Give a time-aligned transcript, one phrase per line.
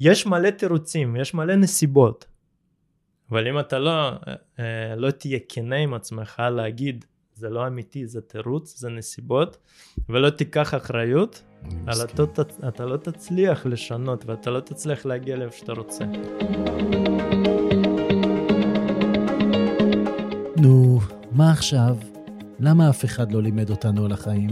[0.00, 2.26] יש מלא תירוצים, יש מלא נסיבות.
[3.30, 4.10] אבל אם אתה לא,
[4.58, 9.56] אה, לא תהיה כנה עם עצמך להגיד, זה לא אמיתי, זה תירוץ, זה נסיבות,
[10.08, 11.42] ולא תיקח אחריות,
[11.84, 16.04] אתה, אתה לא תצליח לשנות ואתה לא תצליח להגיע לאיפה שאתה רוצה.
[20.56, 20.98] נו,
[21.32, 21.96] מה עכשיו?
[22.60, 24.50] למה אף אחד לא לימד אותנו על החיים?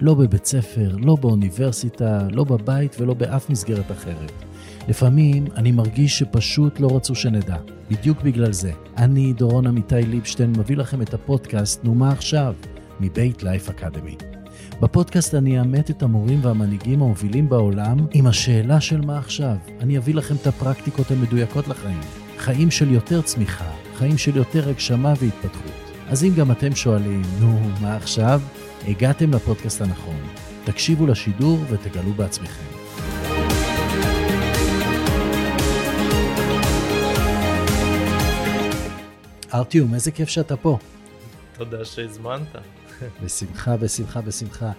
[0.00, 4.53] לא בבית ספר, לא באוניברסיטה, לא בבית ולא באף מסגרת אחרת.
[4.88, 7.56] לפעמים אני מרגיש שפשוט לא רצו שנדע.
[7.90, 8.72] בדיוק בגלל זה.
[8.96, 12.54] אני, דורון עמיתי ליבשטיין, מביא לכם את הפודקאסט "נו מה עכשיו?"
[13.00, 14.16] מבית לייף אקדמי.
[14.80, 19.56] בפודקאסט אני אאמת את המורים והמנהיגים המובילים בעולם עם השאלה של מה עכשיו.
[19.80, 22.00] אני אביא לכם את הפרקטיקות המדויקות לחיים.
[22.38, 25.72] חיים של יותר צמיחה, חיים של יותר הגשמה והתפתחות.
[26.08, 28.40] אז אם גם אתם שואלים, נו, מה עכשיו?
[28.88, 30.20] הגעתם לפודקאסט הנכון.
[30.64, 32.83] תקשיבו לשידור ותגלו בעצמכם.
[39.54, 40.78] ארטיום, איזה כיף שאתה פה.
[41.56, 42.56] תודה שהזמנת.
[43.24, 44.72] בשמחה, בשמחה, בשמחה.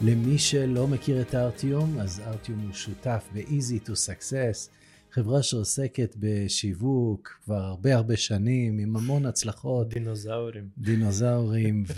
[0.00, 4.70] למי שלא מכיר את ארטיום, אז ארטיום הוא שותף ב-Easy to Success,
[5.10, 9.88] חברה שעוסקת בשיווק כבר הרבה הרבה שנים, עם המון הצלחות.
[9.88, 10.68] דינוזאורים.
[10.78, 11.84] דינוזאורים,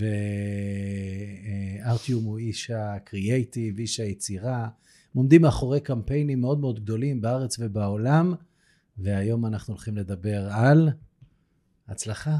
[1.85, 4.63] וארטיום הוא איש הקריאייטיב, איש היצירה.
[4.63, 4.69] הם
[5.15, 8.35] עומדים מאחורי קמפיינים מאוד מאוד גדולים בארץ ובעולם,
[8.99, 10.91] והיום אנחנו הולכים לדבר על
[11.91, 12.37] הצלחה.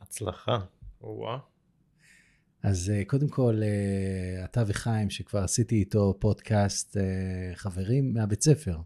[0.00, 0.58] הצלחה,
[1.00, 1.38] וואו.
[2.62, 8.76] אז אה, קודם כל, אה, אתה וחיים, שכבר עשיתי איתו פודקאסט, אה, חברים מהבית ספר.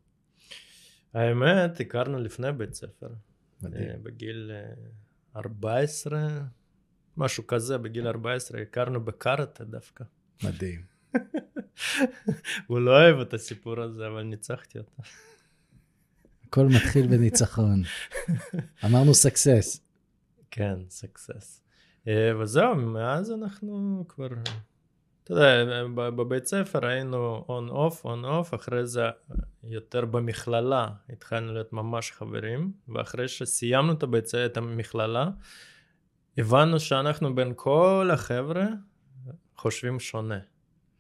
[1.15, 3.09] האמת, הכרנו לפני בית ספר.
[3.63, 4.03] מדהים.
[4.03, 4.51] בגיל
[5.37, 6.41] 14,
[7.17, 10.05] משהו כזה, בגיל 14 הכרנו בקראטה דווקא.
[10.45, 10.81] מדהים.
[12.67, 15.03] הוא לא אוהב את הסיפור הזה, אבל ניצחתי אותו.
[16.45, 17.83] הכל מתחיל בניצחון.
[18.85, 19.84] אמרנו success.
[20.57, 21.63] כן, success.
[22.09, 24.27] אה, וזהו, מאז אנחנו כבר,
[25.25, 25.65] אתה יודע,
[25.95, 29.03] בבית ספר היינו on off, on off, אחרי זה
[29.65, 35.31] יותר במכללה התחלנו להיות ממש חברים, ואחרי שסיימנו את, הבית, את המכללה,
[36.39, 38.67] הבנו שאנחנו בין כל החבר'ה
[39.57, 40.39] חושבים שונה.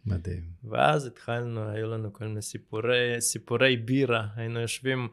[0.07, 0.45] מדהים.
[0.65, 5.09] ואז התחלנו, היו לנו כל מיני סיפורי, סיפורי בירה, היינו יושבים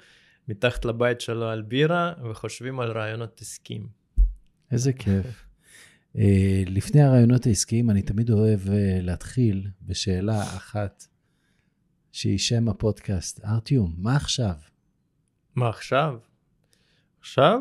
[0.48, 4.01] מתחת לבית שלו על בירה וחושבים על רעיונות עסקיים.
[4.72, 5.46] איזה כיף.
[6.16, 6.20] uh,
[6.68, 8.70] לפני הרעיונות העסקיים, אני תמיד אוהב uh,
[9.02, 11.08] להתחיל בשאלה אחת,
[12.12, 13.46] שהיא שם הפודקאסט.
[13.46, 14.56] ארטיום, מה עכשיו?
[15.56, 16.20] מה עכשיו?
[17.20, 17.60] עכשיו?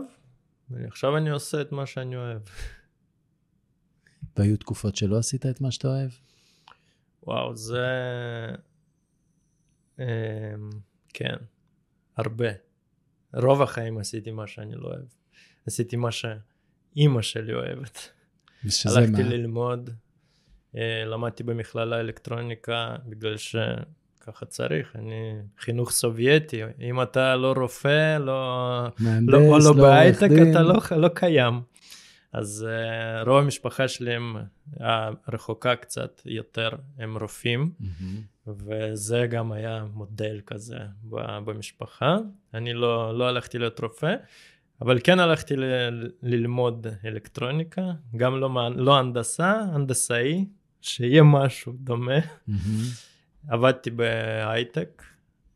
[0.87, 2.43] עכשיו אני עושה את מה שאני אוהב.
[4.37, 6.11] והיו תקופות שלא עשית את מה שאתה אוהב?
[7.23, 7.87] וואו, זה...
[9.97, 10.03] Um,
[11.09, 11.37] כן,
[12.17, 12.49] הרבה.
[13.35, 15.05] רוב החיים עשיתי מה שאני לא אוהב.
[15.67, 16.25] עשיתי מה ש...
[16.97, 18.11] אימא שלי אוהבת.
[18.87, 19.29] הלכתי מה?
[19.29, 19.91] ללמוד,
[20.77, 28.87] אה, למדתי במכללה אלקטרוניקה בגלל שככה צריך, אני חינוך סובייטי, אם אתה לא רופא, לא,
[28.99, 31.61] מהנדס, לא, לא, לא בהייטק, אתה לא, לא קיים.
[32.33, 34.37] אז uh, רוב המשפחה שלי הם
[34.77, 34.83] uh,
[35.33, 36.69] רחוקה קצת יותר,
[36.99, 38.51] הם רופאים, mm-hmm.
[38.51, 40.79] וזה גם היה מודל כזה
[41.45, 42.19] במשפחה.
[42.55, 44.15] אני לא, לא הלכתי להיות רופא,
[44.81, 47.83] אבל כן הלכתי ל- ללמוד אלקטרוניקה,
[48.17, 50.47] גם לא, לא הנדסה, הנדסאי,
[50.81, 52.19] שיהיה משהו דומה.
[52.19, 52.53] Mm-hmm.
[53.49, 55.03] עבדתי בהייטק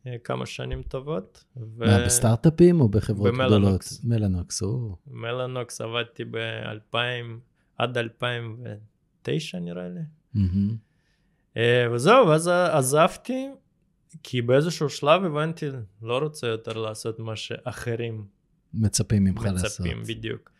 [0.07, 1.45] אה, כמה שנים טובות.
[1.57, 1.85] ו...
[1.87, 3.85] מה, בסטארט-אפים או בחברות גדולות?
[4.05, 4.97] מלאנוקס, או...
[5.07, 6.97] מלאנוקס עבדתי ב-2000,
[7.79, 10.01] עד 2009 נראה לי.
[10.37, 11.59] Mm-hmm.
[11.93, 13.49] וזהו, ואז עזבתי,
[14.23, 15.67] כי באיזשהו שלב הבנתי,
[16.03, 18.27] לא רוצה יותר לעשות מה שאחרים
[18.75, 19.87] מצפים ממך מצפים, לעשות.
[19.87, 20.51] מצפים, בדיוק.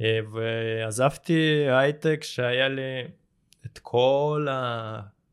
[0.00, 2.82] אה, ועזבתי הייטק שהיה לי
[3.66, 4.46] את כל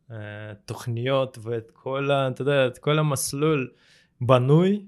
[0.09, 3.69] התוכניות ואת כל, ה, אתה יודע, את כל המסלול
[4.21, 4.85] בנוי,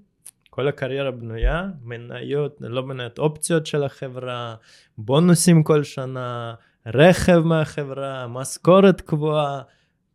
[0.49, 4.55] כל הקריירה בנויה, מניות, לא מניות, אופציות של החברה,
[4.97, 6.53] בונוסים כל שנה,
[6.85, 9.61] רכב מהחברה, משכורת קבועה.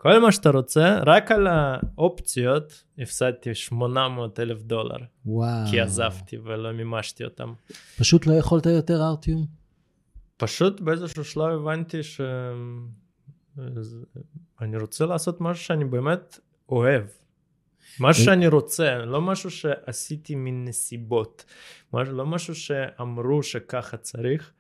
[0.05, 4.97] כל מה שאתה רוצה, רק על האופציות הפסדתי 800 אלף דולר.
[5.27, 5.71] וואו.
[5.71, 7.53] כי עזבתי ולא מימשתי אותם.
[7.99, 9.47] פשוט לא יכולת יותר ארטיום?
[10.37, 12.37] פשוט באיזשהו שלב הבנתי שאני
[14.81, 17.05] רוצה לעשות משהו שאני באמת אוהב.
[18.01, 21.45] משהו שאני רוצה, לא משהו שעשיתי מנסיבות.
[21.93, 24.53] לא משהו שאמרו שככה צריך.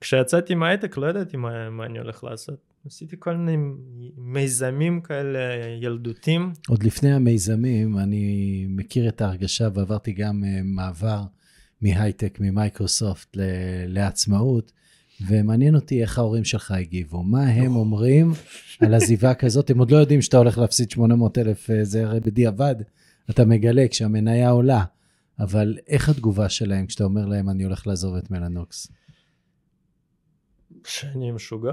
[0.00, 2.67] כשיצאתי מהייטק לא ידעתי מה, מה אני הולך לעשות.
[2.88, 3.56] עשיתי כל מיני
[4.16, 5.38] מיזמים כאלה
[5.82, 6.52] ילדותים.
[6.68, 11.22] עוד לפני המיזמים, אני מכיר את ההרגשה ועברתי גם uh, מעבר
[11.80, 13.36] מהייטק, ממייקרוסופט
[13.86, 14.72] לעצמאות,
[15.26, 17.22] ומעניין אותי איך ההורים שלך הגיבו.
[17.22, 18.32] מה הם אומרים
[18.80, 19.70] על עזיבה כזאת?
[19.70, 22.74] הם עוד לא יודעים שאתה הולך להפסיד 800 אלף, אה, זה הרי בדיעבד,
[23.30, 24.84] אתה מגלה כשהמניה עולה.
[25.38, 28.92] אבל איך התגובה שלהם כשאתה אומר להם, אני הולך לעזוב את מלנוקס?
[30.86, 31.72] שאני משוגע?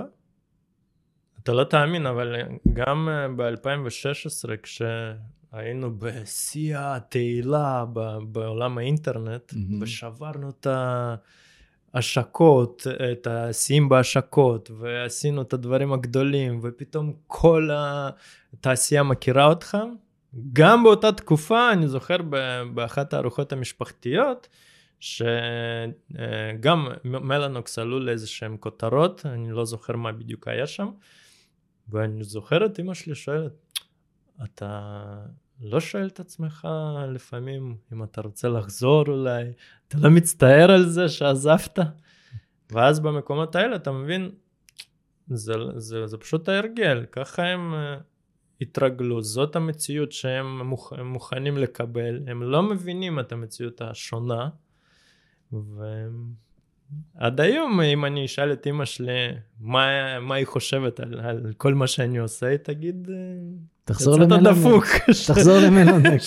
[1.45, 2.35] אתה לא תאמין, אבל
[2.73, 7.85] גם אה, ב-2016, כשהיינו בשיא התהילה
[8.31, 9.81] בעולם האינטרנט, mm-hmm.
[9.81, 10.67] ושברנו את
[11.93, 17.69] ההשקות, את השיאים בהשקות, ועשינו את הדברים הגדולים, ופתאום כל
[18.53, 19.77] התעשייה מכירה אותך,
[20.53, 22.17] גם באותה תקופה, אני זוכר
[22.73, 24.47] באחת הארוחות המשפחתיות,
[24.99, 30.89] שגם מלאנוקס עלו לאיזה שהם כותרות, אני לא זוכר מה בדיוק היה שם,
[31.89, 33.53] ואני זוכר את אמא שלי שואלת,
[34.43, 35.01] אתה
[35.61, 36.67] לא שואל את עצמך
[37.07, 39.43] לפעמים אם אתה רוצה לחזור אולי,
[39.87, 41.79] אתה לא מצטער על זה שעזבת?
[42.71, 44.31] ואז במקומות האלה אתה מבין,
[45.27, 47.73] זה, זה, זה פשוט ההרגל, ככה הם
[48.61, 50.93] התרגלו, זאת המציאות שהם מוכ...
[50.93, 54.49] מוכנים לקבל, הם לא מבינים את המציאות השונה,
[57.15, 59.11] ועד היום אם אני אשאל את אמא שלי
[59.59, 63.09] מה, מה היא חושבת על, על כל מה שאני עושה, היא תגיד,
[63.83, 64.85] תחזור למלונק,
[65.27, 66.21] תחזור למלונק,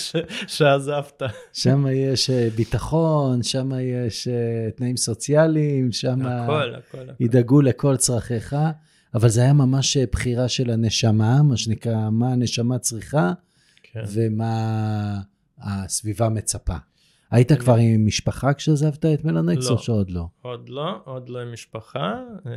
[0.47, 1.21] שעזבת.
[1.53, 6.19] שם יש אה, ביטחון, שם יש אה, תנאים סוציאליים, שם
[7.19, 8.55] ידאגו לכל צרכיך.
[9.13, 13.33] אבל זה היה ממש אה, בחירה של הנשמה, מה שנקרא, מה הנשמה צריכה,
[13.83, 14.03] כן.
[14.13, 15.19] ומה
[15.61, 16.75] הסביבה מצפה.
[17.31, 20.25] היית כבר עם משפחה כשעזבת את מלנקס, לא, או שעוד לא?
[20.41, 22.23] עוד לא, עוד לא עם משפחה.
[22.45, 22.51] אה,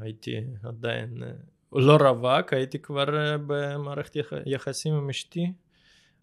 [0.00, 1.30] הייתי עדיין, אה,
[1.72, 3.04] לא רווק, הייתי כבר
[3.46, 4.16] במערכת
[4.46, 5.52] יחסים עם אשתי,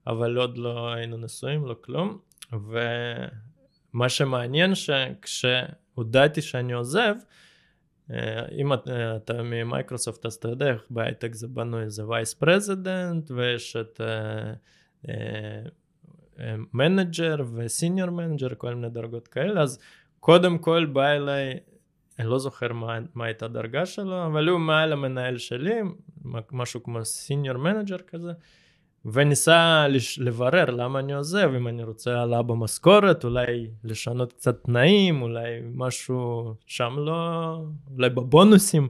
[0.08, 2.18] אבל עוד לא היינו נשואים, לא כלום.
[3.94, 7.16] ומה שמעניין שכשהודעתי שאני עוזב,
[8.52, 14.02] אם אתה ממייקרוסופט אז אתה יודע איך בהייטק זה בנוי איזה vice president ויש את
[16.74, 19.80] manager ו senior manager כל מיני דרגות כאלה אז
[20.20, 21.60] קודם כל בא אליי
[22.20, 25.80] אני לא זוכר מה, מה הייתה הדרגה שלו אבל הוא מעל המנהל שלי
[26.52, 28.32] משהו כמו senior manager כזה
[29.06, 29.86] וניסה
[30.18, 36.54] לברר למה אני עוזב, אם אני רוצה העלאה במשכורת, אולי לשנות קצת תנאים, אולי משהו
[36.66, 37.58] שם לא,
[37.92, 38.88] אולי בבונוסים.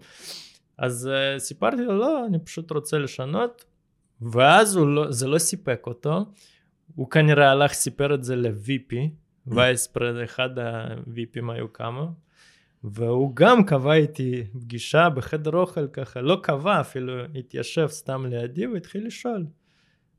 [0.77, 3.65] אז uh, סיפרתי לו, לא, אני פשוט רוצה לשנות,
[4.21, 6.25] ואז לא, זה לא סיפק אותו.
[6.99, 8.95] הוא כנראה הלך, סיפר את זה ל-VP,
[9.47, 12.05] וייספרד, אחד ה-VPים היו כמה,
[12.83, 19.07] והוא גם קבע איתי פגישה בחדר אוכל ככה, לא קבע אפילו, התיישב סתם לידי והתחיל
[19.07, 19.45] לשאול.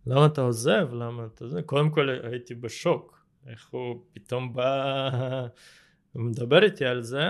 [0.07, 0.89] למה אתה עוזב?
[0.93, 1.63] למה אתה זה?
[1.63, 5.47] קודם כל הייתי בשוק, איך הוא פתאום בא,
[6.15, 7.25] מדבר איתי על זה,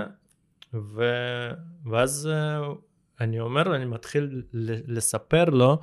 [0.74, 1.04] ו...
[1.90, 2.68] ואז אה,
[3.20, 4.42] אני אומר, אני מתחיל
[4.86, 5.80] לספר לו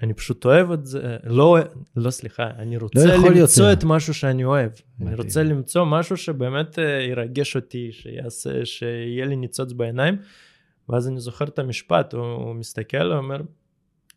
[0.00, 1.58] שאני פשוט אוהב את זה, לא,
[1.96, 3.78] לא סליחה, אני לא רוצה לא למצוא יותר.
[3.78, 4.70] את משהו שאני אוהב.
[4.70, 5.08] מדהים.
[5.08, 10.16] אני רוצה למצוא משהו שבאמת אה, ירגש אותי, שיעשה, שיהיה לי ניצוץ בעיניים.
[10.88, 13.40] ואז אני זוכר את המשפט, הוא, הוא מסתכל ואומר,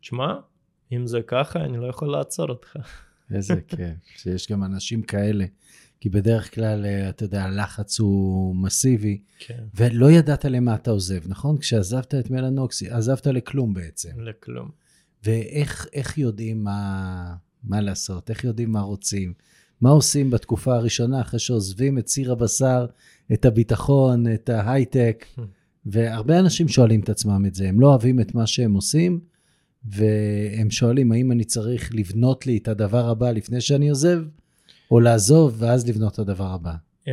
[0.02, 0.34] תשמע,
[0.92, 2.76] אם זה ככה, אני לא יכול לעצור אותך.
[3.34, 5.46] איזה כיף, שיש גם אנשים כאלה.
[6.00, 9.64] כי בדרך כלל, אה, אתה יודע, הלחץ הוא מסיבי, כן.
[9.76, 11.58] ולא ידעת למה אתה עוזב, נכון?
[11.58, 14.10] כשעזבת את מלנוקסי, עזבת לכלום בעצם.
[14.20, 14.83] לכלום.
[15.24, 18.30] ואיך יודעים מה, מה לעשות?
[18.30, 19.34] איך יודעים מה רוצים?
[19.82, 22.86] מה עושים בתקופה הראשונה, אחרי שעוזבים את סיר הבשר,
[23.34, 25.26] את הביטחון, את ההייטק?
[25.86, 29.20] והרבה אנשים שואלים את עצמם את זה, הם לא אוהבים את מה שהם עושים,
[29.86, 34.20] והם שואלים, האם אני צריך לבנות לי את הדבר הבא לפני שאני עוזב,
[34.92, 36.74] או לעזוב ואז לבנות את הדבר הבא?
[37.08, 37.12] אמ,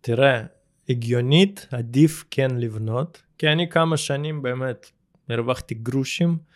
[0.00, 0.42] תראה,
[0.88, 4.90] הגיונית עדיף כן לבנות, כי אני כמה שנים באמת
[5.28, 6.47] הרווחתי גרושים.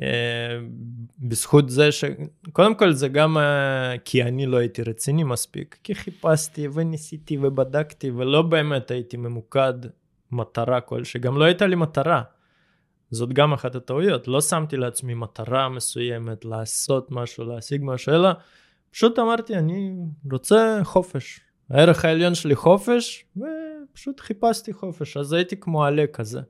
[0.00, 0.02] Uh,
[1.18, 2.04] בזכות זה ש...
[2.52, 3.40] קודם כל זה גם uh,
[4.04, 9.74] כי אני לא הייתי רציני מספיק, כי חיפשתי וניסיתי ובדקתי ולא באמת הייתי ממוקד
[10.32, 12.22] מטרה כלשהי, גם לא הייתה לי מטרה.
[13.10, 18.30] זאת גם אחת הטעויות, לא שמתי לעצמי מטרה מסוימת לעשות משהו, להשיג משהו, אלא
[18.90, 19.96] פשוט אמרתי אני
[20.32, 21.40] רוצה חופש.
[21.70, 26.40] הערך העליון שלי חופש, ופשוט חיפשתי חופש, אז הייתי כמו עלה כזה.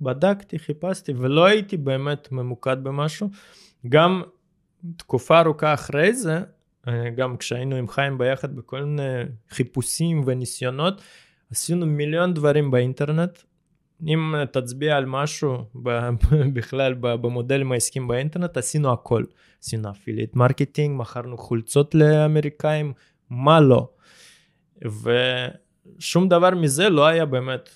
[0.00, 3.28] בדקתי, חיפשתי, ולא הייתי באמת ממוקד במשהו.
[3.88, 4.22] גם
[4.96, 6.40] תקופה ארוכה אחרי זה,
[6.88, 11.02] אה, גם כשהיינו עם חיים ביחד בכל מיני חיפושים וניסיונות,
[11.50, 13.38] עשינו מיליון דברים באינטרנט,
[14.06, 15.64] אם תצביע על משהו
[16.54, 19.24] בכלל במודלים העסקיים באינטרנט, עשינו הכל.
[19.62, 22.92] עשינו affiliate marketing, מכרנו חולצות לאמריקאים,
[23.30, 23.88] מה לא.
[25.98, 27.68] ושום דבר מזה לא היה באמת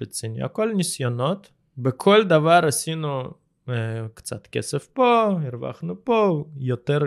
[0.00, 1.50] רציני, הכל ניסיונות.
[1.78, 3.22] בכל דבר עשינו
[3.66, 3.70] uh,
[4.14, 6.98] קצת כסף פה, הרווחנו פה, יותר,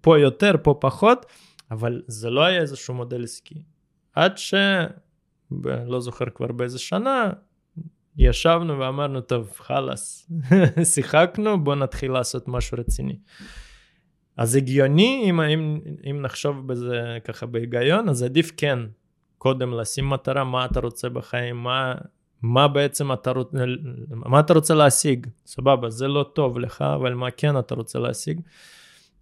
[0.00, 1.26] פה יותר, פה פחות,
[1.70, 3.62] אבל זה לא היה איזשהו מודל עסקי.
[4.14, 4.54] עד ש...
[5.86, 7.30] לא זוכר כבר באיזה שנה,
[8.18, 10.30] ישבנו ואמרנו, טוב, חלאס,
[10.94, 13.18] שיחקנו, בוא נתחיל לעשות משהו רציני.
[14.36, 18.78] אז הגיוני, אם, אם, אם נחשוב בזה ככה בהיגיון, אז עדיף כן,
[19.38, 21.94] קודם לשים מטרה, מה אתה רוצה בחיים, מה,
[22.42, 23.58] מה בעצם אתה, רוצה,
[24.10, 28.40] מה אתה רוצה להשיג, סבבה, זה לא טוב לך, אבל מה כן אתה רוצה להשיג,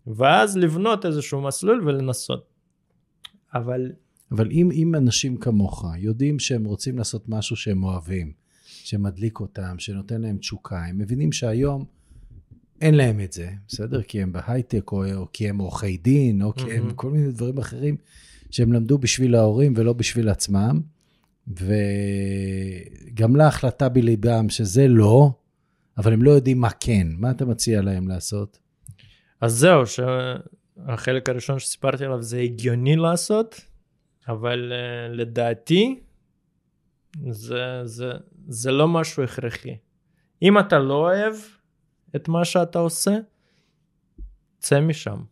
[0.06, 2.46] ואז לבנות איזשהו מסלול ולנסות.
[3.54, 3.92] אבל...
[4.32, 8.32] אבל אם, אם אנשים כמוך יודעים שהם רוצים לעשות משהו שהם אוהבים,
[8.66, 11.84] שמדליק אותם, שנותן להם תשוקה, הם מבינים שהיום
[12.80, 14.02] אין להם את זה, בסדר?
[14.02, 17.58] כי הם בהייטק, או, או כי הם עורכי דין, או כי הם כל מיני דברים
[17.58, 17.96] אחרים
[18.50, 20.80] שהם למדו בשביל ההורים ולא בשביל עצמם.
[21.48, 25.30] וגם לה החלטה בליבם שזה לא,
[25.98, 27.06] אבל הם לא יודעים מה כן.
[27.18, 28.58] מה אתה מציע להם לעשות?
[29.40, 33.60] אז זהו, שהחלק הראשון שסיפרתי עליו זה הגיוני לעשות,
[34.28, 36.00] אבל uh, לדעתי
[37.30, 38.12] זה, זה,
[38.48, 39.76] זה לא משהו הכרחי.
[40.42, 41.34] אם אתה לא אוהב
[42.16, 43.16] את מה שאתה עושה,
[44.58, 45.22] צא משם.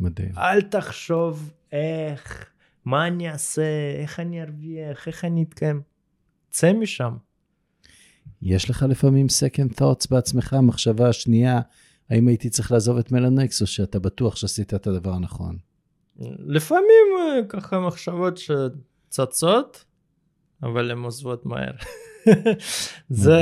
[0.00, 0.32] מדהים.
[0.38, 2.50] אל תחשוב איך,
[2.86, 3.62] מה אני אעשה,
[4.02, 5.80] איך אני ארוויח, איך אני אתקיים.
[6.50, 7.16] צא משם.
[8.42, 11.60] יש לך לפעמים second thoughts בעצמך, מחשבה שנייה,
[12.10, 15.56] האם הייתי צריך לעזוב את מלנקס, או שאתה בטוח שעשית את הדבר הנכון?
[16.38, 19.84] לפעמים אה, ככה מחשבות שצצות,
[20.62, 21.72] אבל הן עוזבות מהר.
[23.08, 23.40] זה,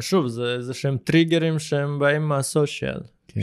[0.00, 3.00] שוב, זה איזה שהם טריגרים שהם באים מהסושיאל.
[3.28, 3.40] כן.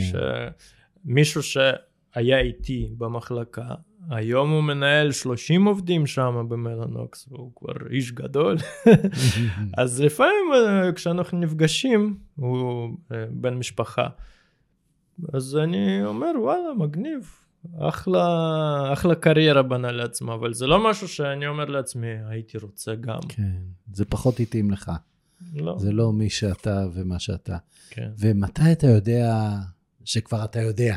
[1.04, 3.74] שמישהו שהיה איתי במחלקה,
[4.10, 8.56] היום הוא מנהל 30 עובדים שם במלנוקס, והוא כבר איש גדול.
[9.78, 14.06] אז לפעמים אה, כשאנחנו נפגשים, הוא אה, בן משפחה,
[15.32, 17.30] אז אני אומר, וואלה, מגניב,
[17.78, 23.20] אחלה, אחלה קריירה בנה לעצמה, אבל זה לא משהו שאני אומר לעצמי, הייתי רוצה גם.
[23.28, 23.56] כן,
[23.92, 24.92] זה פחות התאים לך.
[25.54, 25.76] לא.
[25.78, 27.56] זה לא מי שאתה ומה שאתה.
[27.90, 28.10] כן.
[28.18, 29.50] ומתי אתה יודע
[30.04, 30.96] שכבר אתה יודע,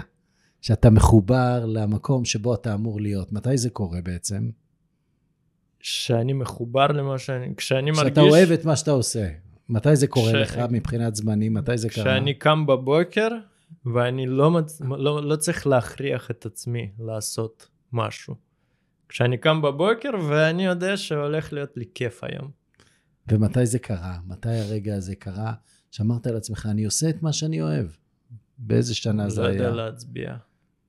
[0.68, 3.32] שאתה מחובר למקום שבו אתה אמור להיות?
[3.32, 4.50] מתי זה קורה בעצם?
[5.80, 8.10] שאני מחובר למה שאני, כשאני מרגיש...
[8.10, 9.30] שאתה אוהב את מה שאתה עושה.
[9.70, 10.34] מתי זה קורה ש...
[10.34, 11.54] לך מבחינת זמנים?
[11.54, 12.04] מתי זה קרה?
[12.04, 13.28] כשאני קם בבוקר,
[13.86, 14.82] ואני לא, מצ...
[14.82, 18.36] לא, לא צריך להכריח את עצמי לעשות משהו.
[19.10, 22.52] כשאני קם בבוקר ואני יודע שהולך להיות לי כיף היום.
[23.32, 24.18] ומתי זה קרה?
[24.26, 25.54] מתי הרגע הזה קרה?
[25.92, 27.88] שאמרת לעצמך, אני עושה את מה שאני אוהב.
[28.58, 29.50] באיזה שנה זה היה?
[29.50, 30.36] לא יודע להצביע.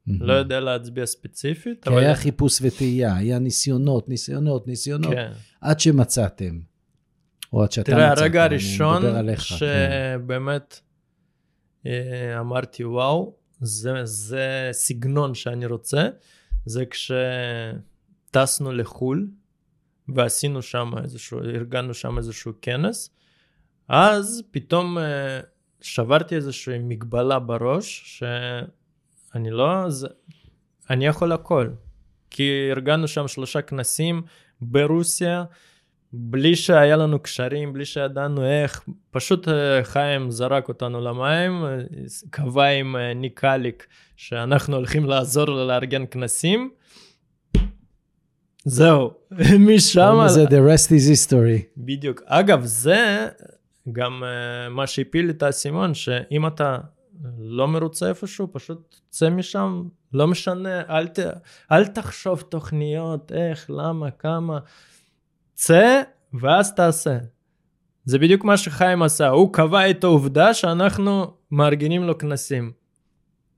[0.08, 0.24] Mm-hmm.
[0.24, 1.98] לא יודע להצביע ספציפית, כי אבל...
[1.98, 5.32] היה חיפוש וטעייה, היה ניסיונות, ניסיונות, ניסיונות, כן.
[5.60, 6.58] עד שמצאתם.
[7.52, 8.00] או עד שאתה מצאת.
[8.00, 9.02] תראה, הרגע הראשון
[9.36, 10.80] שבאמת...
[10.80, 10.88] כן.
[11.86, 16.08] אה, אמרתי וואו זה זה סגנון שאני רוצה
[16.66, 16.84] זה
[18.30, 19.28] כשטסנו לחו"ל
[20.08, 23.10] ועשינו שם איזשהו ארגנו שם איזשהו כנס
[23.88, 25.40] אז פתאום אה,
[25.80, 28.22] שברתי איזושהי מגבלה בראש
[29.32, 30.08] שאני לא זה
[30.90, 31.68] אני יכול הכל
[32.30, 34.22] כי ארגנו שם שלושה כנסים
[34.60, 35.44] ברוסיה
[36.12, 41.78] בלי שהיה לנו קשרים, בלי שידענו איך, פשוט אה, חיים זרק אותנו למים, אה,
[42.30, 46.70] קבע עם אה, ניקליק שאנחנו הולכים לעזור לו לארגן כנסים.
[48.64, 49.10] זהו,
[49.68, 50.18] משם...
[50.26, 51.62] זה the rest is history.
[51.76, 52.22] בדיוק.
[52.26, 53.28] אגב, זה
[53.92, 54.22] גם
[54.70, 56.78] מה שהפיל את האסימון, שאם אתה
[57.38, 61.18] לא מרוצה איפשהו, פשוט צא משם, לא משנה, אל, ת,
[61.72, 64.58] אל תחשוב תוכניות, איך, למה, כמה.
[65.54, 66.02] צא
[66.40, 67.18] ואז תעשה.
[68.04, 72.72] זה בדיוק מה שחיים עשה, הוא קבע את העובדה שאנחנו מארגנים לו כנסים.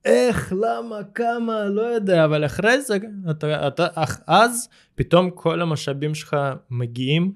[0.05, 2.97] איך, למה, כמה, לא יודע, אבל אחרי זה,
[3.31, 3.87] אתה, אתה,
[4.27, 6.37] אז פתאום כל המשאבים שלך
[6.71, 7.33] מגיעים,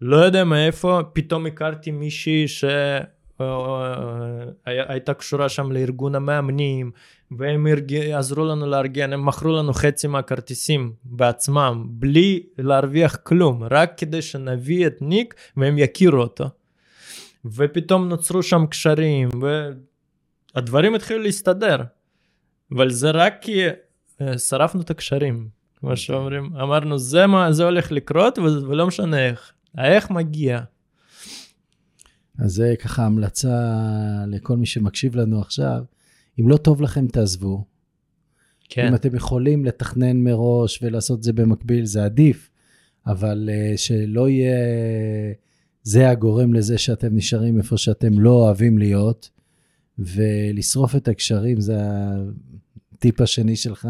[0.00, 2.64] לא יודע מאיפה, פתאום הכרתי מישהי ש...
[4.66, 6.90] הייתה קשורה שם לארגון המאמנים
[7.30, 7.66] והם
[8.14, 14.86] עזרו לנו לארגן הם מכרו לנו חצי מהכרטיסים בעצמם בלי להרוויח כלום רק כדי שנביא
[14.86, 16.44] את ניק והם יכירו אותו.
[17.44, 19.28] ופתאום נוצרו שם קשרים
[20.54, 21.76] והדברים התחילו להסתדר
[22.72, 23.66] אבל זה רק כי
[24.20, 29.52] אה, שרפנו את הקשרים כמו שאומרים אמרנו זה מה זה הולך לקרות ולא משנה איך
[29.76, 30.60] האיך מגיע.
[32.38, 33.74] אז זה ככה המלצה
[34.26, 35.84] לכל מי שמקשיב לנו עכשיו.
[36.40, 37.64] אם לא טוב לכם, תעזבו.
[38.68, 38.86] כן.
[38.88, 42.50] אם אתם יכולים לתכנן מראש ולעשות זה במקביל, זה עדיף,
[43.06, 44.56] אבל uh, שלא יהיה...
[45.82, 49.30] זה הגורם לזה שאתם נשארים איפה שאתם לא אוהבים להיות,
[49.98, 51.78] ולשרוף את הקשרים, זה
[52.94, 53.88] הטיפ השני שלך.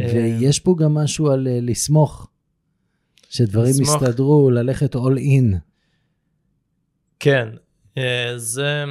[0.00, 0.06] אה.
[0.14, 2.28] ויש פה גם משהו על uh, לסמוך,
[3.28, 3.74] שדברים.
[3.82, 5.56] יסתדרו, ללכת all in.
[7.20, 7.48] כן,
[8.36, 8.84] זה...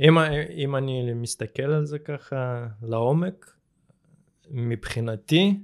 [0.00, 0.18] אם,
[0.56, 3.56] אם אני מסתכל על זה ככה לעומק,
[4.50, 5.60] מבחינתי,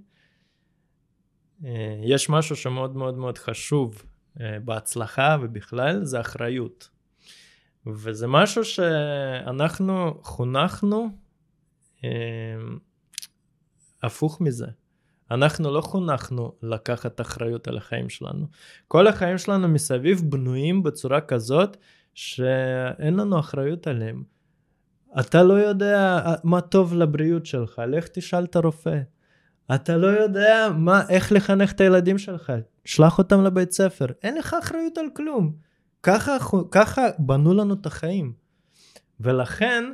[1.64, 4.02] אה, יש משהו שמאוד מאוד מאוד חשוב
[4.40, 6.88] אה, בהצלחה ובכלל, זה אחריות.
[7.86, 11.08] וזה משהו שאנחנו חונכנו
[12.04, 12.10] אה,
[14.02, 14.66] הפוך מזה.
[15.30, 18.46] אנחנו לא חונכנו לקחת אחריות על החיים שלנו.
[18.88, 21.76] כל החיים שלנו מסביב בנויים בצורה כזאת
[22.14, 24.22] שאין לנו אחריות עליהם.
[25.20, 29.00] אתה לא יודע מה טוב לבריאות שלך, לך תשאל את הרופא.
[29.74, 32.52] אתה לא יודע מה, איך לחנך את הילדים שלך,
[32.84, 34.06] שלח אותם לבית ספר.
[34.22, 35.52] אין לך אחריות על כלום.
[36.02, 36.36] ככה,
[36.70, 38.32] ככה בנו לנו את החיים.
[39.20, 39.84] ולכן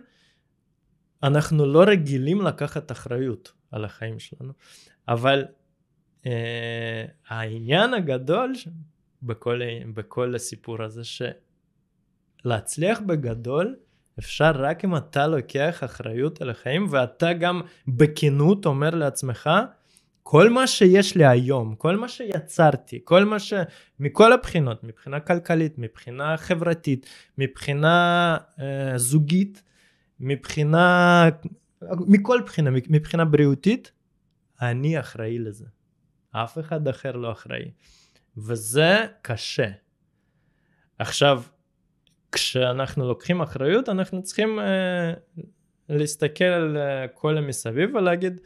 [1.22, 4.52] אנחנו לא רגילים לקחת אחריות על החיים שלנו.
[5.08, 5.44] אבל
[6.26, 8.52] אה, העניין הגדול
[9.22, 9.60] בכל,
[9.94, 11.02] בכל הסיפור הזה,
[12.44, 13.76] שלהצליח בגדול,
[14.18, 19.50] אפשר רק אם אתה לוקח אחריות על החיים ואתה גם בכנות אומר לעצמך,
[20.22, 23.52] כל מה שיש לי היום, כל מה שיצרתי, כל מה ש...
[24.00, 27.06] מכל הבחינות, מבחינה כלכלית, מבחינה חברתית,
[27.38, 29.62] מבחינה אה, זוגית,
[30.20, 31.28] מבחינה...
[32.06, 33.92] מכל בחינה, מבחינה בריאותית,
[34.62, 35.66] אני אחראי לזה.
[36.30, 37.70] אף אחד אחר לא אחראי.
[38.36, 39.70] וזה קשה.
[40.98, 41.42] עכשיו,
[42.32, 45.42] כשאנחנו לוקחים אחריות אנחנו צריכים uh,
[45.88, 48.40] להסתכל על uh, כל המסביב ולהגיד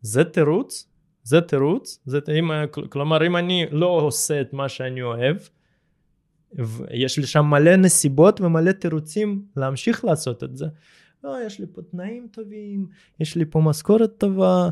[0.00, 0.90] זה תירוץ
[1.22, 2.50] זה תירוץ זה אם,
[2.88, 5.36] כלומר אם אני לא עושה את מה שאני אוהב
[6.90, 10.66] יש לי שם מלא נסיבות ומלא תירוצים להמשיך לעשות את זה.
[11.24, 12.86] לא, יש לי פה תנאים טובים,
[13.20, 14.68] יש לי פה משכורת טובה, אה,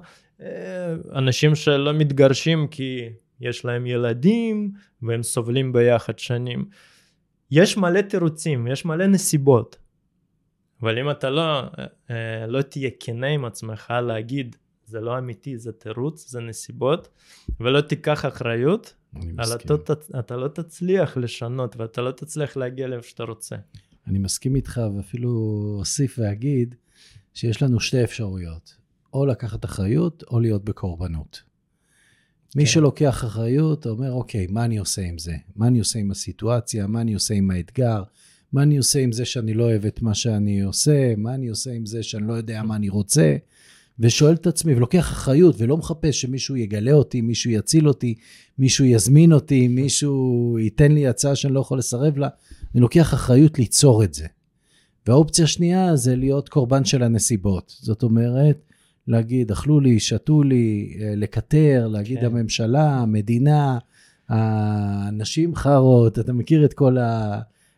[1.13, 3.09] אנשים שלא מתגרשים כי
[3.41, 4.73] יש להם ילדים
[5.03, 6.65] והם סובלים ביחד שנים.
[7.51, 9.77] יש מלא תירוצים, יש מלא נסיבות.
[10.83, 11.63] אבל אם אתה לא,
[12.11, 17.09] אה, לא תהיה כנה עם עצמך להגיד זה לא אמיתי, זה תירוץ, זה נסיבות,
[17.61, 18.95] ולא תיקח אחריות,
[19.39, 23.57] על אתה, אתה לא תצליח לשנות ואתה לא תצליח להגיע לאיפה שאתה רוצה.
[24.07, 25.31] אני מסכים איתך ואפילו
[25.79, 26.75] אוסיף ואגיד
[27.35, 28.77] שיש לנו שתי אפשרויות,
[29.13, 31.43] או לקחת אחריות או להיות בקורבנות.
[32.57, 32.71] מי כן.
[32.71, 35.35] שלוקח אחריות אומר, אוקיי, מה אני עושה עם זה?
[35.57, 36.87] מה אני עושה עם הסיטואציה?
[36.87, 38.03] מה אני עושה עם האתגר?
[38.53, 41.15] מה אני עושה עם זה שאני לא אוהב את מה שאני עושה?
[41.17, 43.37] מה אני עושה עם זה שאני לא יודע מה אני רוצה?
[44.01, 48.15] ושואל את עצמי, ולוקח אחריות, ולא מחפש שמישהו יגלה אותי, מישהו יציל אותי,
[48.59, 52.29] מישהו יזמין אותי, מישהו ייתן לי הצעה שאני לא יכול לסרב לה.
[52.75, 54.27] אני לוקח אחריות ליצור את זה.
[55.07, 57.75] והאופציה השנייה זה להיות קורבן של הנסיבות.
[57.81, 58.68] זאת אומרת,
[59.09, 62.27] להגיד, אכלו לי, שתו לי, אה, לקטר, להגיד כן.
[62.27, 63.79] הממשלה, המדינה,
[64.29, 66.97] הנשים חרות, אתה מכיר את כל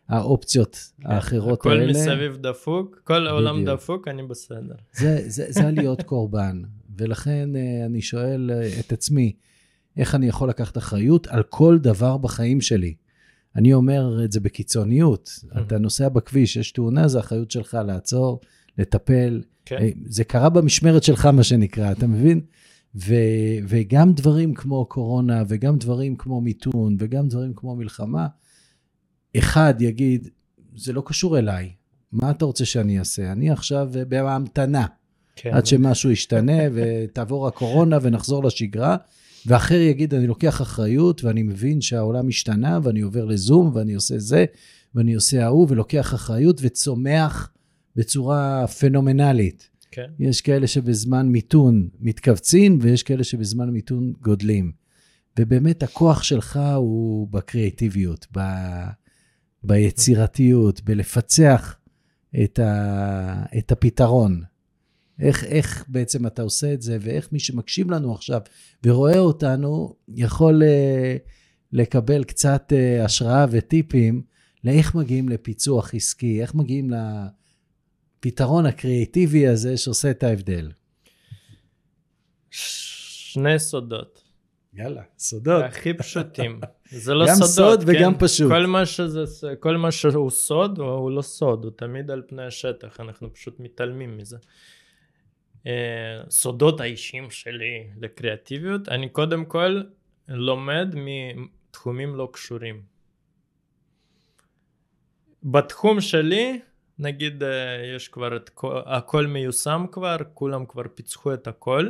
[0.09, 1.09] האופציות כן.
[1.09, 1.91] האחרות הכל האלה.
[1.91, 4.75] הכל מסביב דפוק, כל העולם דפוק, אני בסדר.
[4.93, 6.61] זה, זה, זה להיות קורבן,
[6.97, 9.33] ולכן אה, אני שואל אה, את עצמי,
[9.97, 12.93] איך אני יכול לקחת אחריות על כל דבר בחיים שלי?
[13.55, 15.29] אני אומר את זה בקיצוניות.
[15.61, 18.39] אתה נוסע בכביש, יש תאונה, זו אחריות שלך לעצור,
[18.77, 19.77] לטפל, כן.
[19.81, 22.41] אה, זה קרה במשמרת שלך, מה שנקרא, אתה מבין?
[22.95, 23.15] ו,
[23.67, 28.27] וגם דברים כמו קורונה, וגם דברים כמו מיתון, וגם דברים כמו מלחמה,
[29.37, 30.27] אחד יגיד,
[30.75, 31.71] זה לא קשור אליי,
[32.11, 33.31] מה אתה רוצה שאני אעשה?
[33.31, 34.85] אני עכשיו בהמתנה,
[35.35, 35.49] כן.
[35.53, 38.97] עד שמשהו ישתנה ותעבור הקורונה ונחזור לשגרה,
[39.45, 44.45] ואחר יגיד, אני לוקח אחריות ואני מבין שהעולם השתנה ואני עובר לזום ואני עושה זה
[44.95, 47.50] ואני עושה ההוא ולוקח אחריות וצומח
[47.95, 49.69] בצורה פנומנלית.
[49.91, 50.07] כן.
[50.19, 54.71] יש כאלה שבזמן מיתון מתכווצים, ויש כאלה שבזמן מיתון גודלים.
[55.39, 58.39] ובאמת הכוח שלך הוא בקריאטיביות, ב...
[59.63, 61.77] ביצירתיות, בלפצח
[62.43, 63.43] את, ה...
[63.57, 64.43] את הפתרון.
[65.19, 68.41] איך, איך בעצם אתה עושה את זה, ואיך מי שמקשיב לנו עכשיו
[68.85, 70.65] ורואה אותנו, יכול uh,
[71.71, 74.21] לקבל קצת uh, השראה וטיפים
[74.63, 76.93] לאיך מגיעים לפיצוח עסקי, איך מגיעים ל...
[76.93, 77.27] לה...
[78.21, 80.71] הפתרון הקריאיטיבי הזה שעושה את ההבדל?
[82.49, 84.23] שני סודות.
[84.73, 85.63] יאללה, סודות.
[85.63, 86.59] הכי פשוטים.
[87.03, 87.85] זה לא גם סודות, סוד כן?
[87.87, 88.51] וגם פשוט.
[88.51, 89.23] כל מה, שזה,
[89.59, 94.17] כל מה שהוא סוד הוא, לא סוד, הוא תמיד על פני השטח, אנחנו פשוט מתעלמים
[94.17, 94.37] מזה.
[95.67, 99.81] אה, סודות האישיים שלי לקריאטיביות, אני קודם כל
[100.27, 102.81] לומד מתחומים לא קשורים.
[105.43, 106.59] בתחום שלי,
[107.01, 107.49] נגיד אה,
[107.95, 111.89] יש כבר את כל, הכל מיושם כבר, כולם כבר פיצחו את הכל,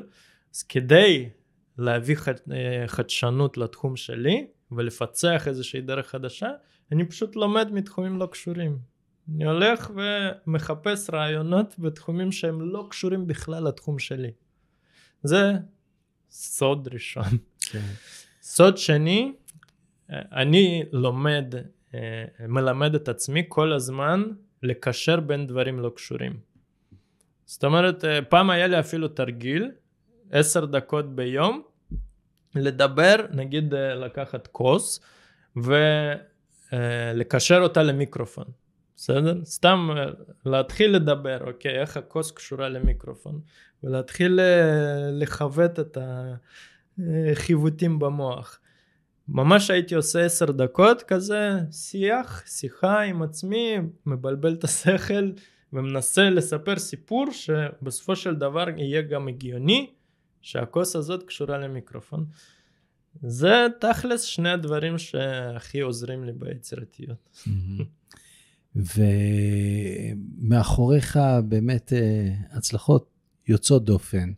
[0.54, 1.30] אז כדי
[1.78, 6.50] להביא חד, אה, חדשנות לתחום שלי ולפצח איזושהי דרך חדשה,
[6.91, 8.78] אני פשוט לומד מתחומים לא קשורים.
[9.36, 14.32] אני הולך ומחפש רעיונות בתחומים שהם לא קשורים בכלל לתחום שלי.
[15.24, 15.54] זה
[16.30, 17.24] סוד ראשון.
[17.60, 17.91] כן.
[18.41, 19.34] סוד שני,
[20.10, 21.56] אני לומד,
[21.93, 24.24] אה, מלמד את עצמי כל הזמן
[24.63, 26.34] לקשר בין דברים לא קשורים.
[27.45, 29.71] זאת אומרת, אה, פעם היה לי אפילו תרגיל,
[30.32, 31.62] עשר דקות ביום,
[32.56, 35.00] לדבר, נגיד אה, לקחת כוס
[35.56, 38.45] ולקשר אותה למיקרופון.
[38.95, 39.45] בסדר?
[39.45, 40.06] סתם אה,
[40.45, 43.41] להתחיל לדבר, אוקיי, איך הכוס קשורה למיקרופון,
[43.84, 45.97] ולהתחיל אה, לכבט את
[46.97, 48.60] החיווטים במוח.
[49.34, 55.32] ממש הייתי עושה עשר דקות כזה שיח, שיחה עם עצמי, מבלבל את השכל
[55.74, 59.89] ומנסה לספר סיפור שבסופו של דבר יהיה גם הגיוני
[60.41, 62.26] שהכוס הזאת קשורה למיקרופון.
[63.24, 67.46] זה תכלס שני הדברים שהכי עוזרים לי ביצירתיות.
[70.36, 73.10] ומאחוריך באמת אה, הצלחות
[73.48, 74.32] יוצאות דופן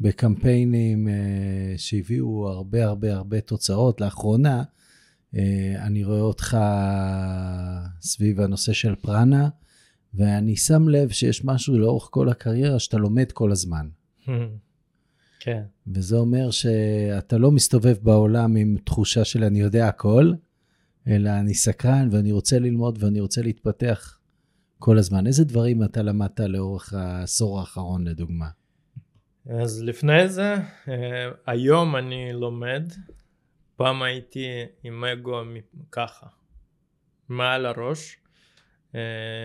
[0.00, 4.00] בקמפיינים אה, שהביאו הרבה הרבה הרבה תוצאות.
[4.00, 4.62] לאחרונה
[5.36, 6.58] אה, אני רואה אותך
[8.00, 9.48] סביב הנושא של פראנה,
[10.14, 13.88] ואני שם לב שיש משהו לאורך כל הקריירה שאתה לומד כל הזמן.
[15.40, 15.62] כן.
[15.86, 20.32] וזה אומר שאתה לא מסתובב בעולם עם תחושה של אני יודע הכל,
[21.06, 24.18] אלא אני סקרן ואני רוצה ללמוד ואני רוצה להתפתח
[24.78, 25.26] כל הזמן.
[25.26, 28.48] איזה דברים אתה למדת לאורך העשור האחרון, לדוגמה?
[29.48, 30.54] אז לפני זה,
[30.88, 32.92] אה, היום אני לומד.
[33.76, 34.46] פעם הייתי
[34.82, 35.42] עם אגו
[35.92, 36.26] ככה,
[37.28, 38.16] מעל הראש.
[38.94, 39.00] אה,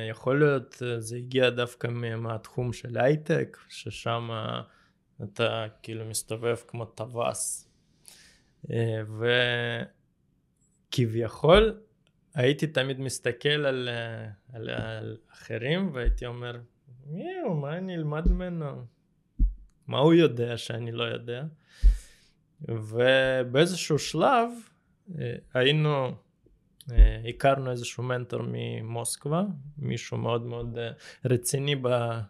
[0.09, 1.87] יכול להיות אה, זה הגיע דווקא
[2.17, 4.29] מהתחום של הייטק, ששם
[5.23, 7.69] אתה כאילו מסתובב כמו טווס.
[10.89, 11.81] וכביכול
[12.33, 13.89] הייתי תמיד מסתכל על,
[14.53, 16.59] על, על אחרים והייתי אומר,
[17.05, 18.92] מיהו, מה אני אלמד ממנו?
[19.87, 21.43] מה הוא יודע שאני לא יודע?
[22.61, 24.49] ובאיזשהו שלב
[25.19, 26.15] אה, היינו,
[26.91, 29.43] אה, הכרנו איזשהו מנטור ממוסקבה,
[29.77, 30.91] מישהו מאוד מאוד אה,
[31.25, 31.75] רציני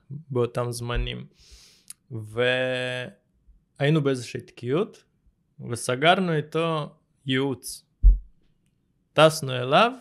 [0.09, 1.27] באותם זמנים.
[2.11, 5.03] והיינו באיזושהי תקיעות
[5.69, 7.85] וסגרנו איתו ייעוץ.
[9.13, 9.91] טסנו אליו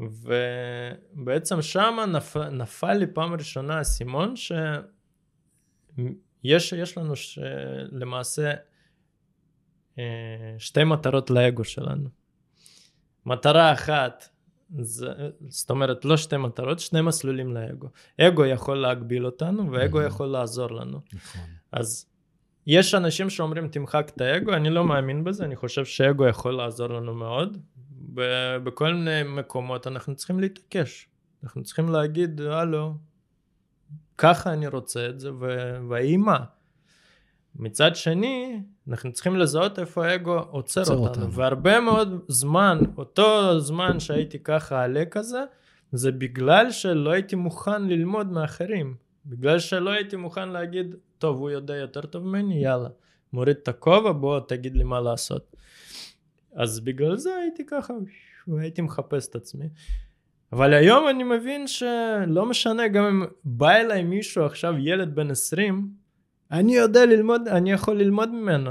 [0.00, 4.80] ובעצם שם נפל, נפל לי פעם ראשונה האסימון שיש
[6.44, 7.38] יש לנו ש,
[7.92, 8.52] למעשה
[9.98, 12.08] אה, שתי מטרות לאגו שלנו.
[13.26, 14.28] מטרה אחת
[14.78, 15.06] זה,
[15.48, 17.88] זאת אומרת לא שתי מטרות, שני מסלולים לאגו.
[18.20, 21.00] אגו יכול להגביל אותנו ואגו יכול לעזור לנו.
[21.12, 21.42] נכון.
[21.72, 22.06] אז
[22.66, 26.88] יש אנשים שאומרים תמחק את האגו, אני לא מאמין בזה, אני חושב שאגו יכול לעזור
[26.88, 27.58] לנו מאוד.
[28.64, 31.08] בכל מיני מקומות אנחנו צריכים להתעקש.
[31.44, 32.94] אנחנו צריכים להגיד, הלו,
[34.18, 35.30] ככה אני רוצה את זה,
[35.88, 36.38] ויהי מה.
[37.56, 41.06] מצד שני, אנחנו צריכים לזהות איפה האגו עוצר אותנו.
[41.06, 41.32] אותנו.
[41.32, 45.44] והרבה מאוד זמן, אותו זמן שהייתי ככה עלה כזה,
[45.92, 48.96] זה בגלל שלא הייתי מוכן ללמוד מאחרים.
[49.26, 52.88] בגלל שלא הייתי מוכן להגיד, טוב, הוא יודע יותר טוב ממני, יאללה.
[53.32, 55.56] מוריד את הכובע, בוא תגיד לי מה לעשות.
[56.52, 57.94] אז בגלל זה הייתי ככה,
[58.48, 59.68] והייתי מחפש את עצמי.
[60.52, 65.88] אבל היום אני מבין שלא משנה, גם אם בא אליי מישהו עכשיו, ילד בן 20,
[66.50, 68.70] אני יודע ללמוד, אני יכול ללמוד ממנו.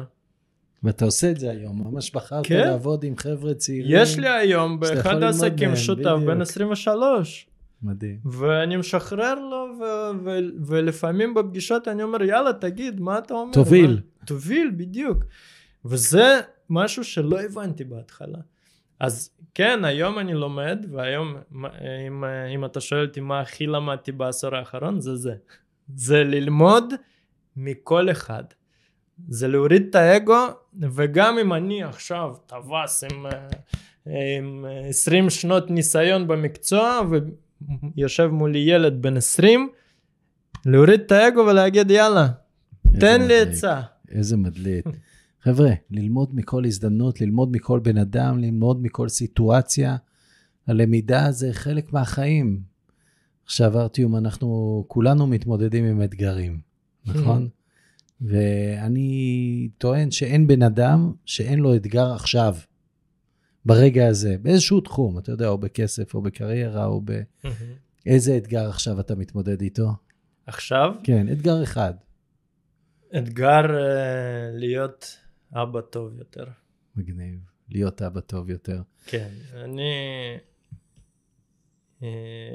[0.84, 2.68] ואתה עושה את זה היום, ממש בחרת כן?
[2.68, 3.92] לעבוד עם חבר'ה צעירים.
[4.02, 7.48] יש לי היום באחד העסקים שותף בן 23.
[7.84, 8.20] מדהים.
[8.26, 13.54] ואני משחרר לו, ו- ו- ולפעמים בפגישות אני אומר, יאללה, תגיד, מה אתה אומר?
[13.54, 13.92] תוביל.
[13.92, 14.26] מה?
[14.26, 15.18] תוביל, בדיוק.
[15.86, 18.40] וזה משהו שלא הבנתי בהתחלה.
[19.00, 21.36] אז כן, היום אני לומד, והיום,
[22.08, 22.24] אם,
[22.56, 25.34] אם אתה שואל אותי מה הכי למדתי בעשור האחרון, זה זה.
[25.96, 26.93] זה ללמוד
[27.56, 28.43] מכל אחד.
[29.28, 30.46] זה להוריד את האגו,
[30.80, 33.26] וגם אם אני עכשיו טווס עם,
[34.38, 37.02] עם 20 שנות ניסיון במקצוע,
[37.96, 39.70] ויושב מולי ילד בן 20,
[40.65, 42.28] להוריד את האגו ולהגיד יאללה,
[43.00, 43.82] תן לי עצה.
[44.12, 44.86] איזה מדליק.
[45.41, 49.95] חבר'ה, ללמוד מכל הזדמנות, ללמוד מכל בן אדם, ללמוד מכל סיטואציה.
[50.67, 52.62] הלמידה זה חלק מהחיים.
[53.45, 56.60] עכשיו, ארטיום, אנחנו כולנו מתמודדים עם אתגרים,
[57.06, 57.50] נכון?
[58.21, 62.56] ואני טוען שאין בן אדם שאין לו אתגר עכשיו,
[63.65, 67.21] ברגע הזה, באיזשהו תחום, אתה יודע, או בכסף, או בקריירה, או ב...
[68.06, 69.89] איזה אתגר עכשיו אתה מתמודד איתו?
[70.47, 70.93] עכשיו?
[71.04, 71.93] כן, אתגר אחד.
[73.17, 73.69] אתגר uh,
[74.54, 75.17] להיות
[75.53, 76.45] אבא טוב יותר.
[76.95, 78.81] מגניב, להיות אבא טוב יותר.
[79.05, 79.91] כן, אני
[81.99, 82.05] uh,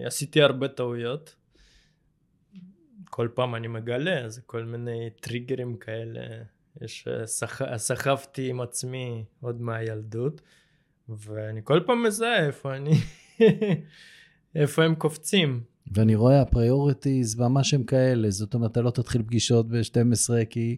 [0.07, 1.35] עשיתי הרבה טעויות.
[3.05, 6.20] כל פעם אני מגלה, אז כל מיני טריגרים כאלה.
[6.81, 7.26] יש, אה,
[8.48, 10.40] עם עצמי עוד מהילדות,
[11.09, 12.94] ואני כל פעם מזהה איפה אני,
[14.55, 15.61] איפה הם קופצים.
[15.92, 20.76] ואני רואה ה priorities ממש הם כאלה, זאת אומרת, אתה לא תתחיל פגישות ב-12 כי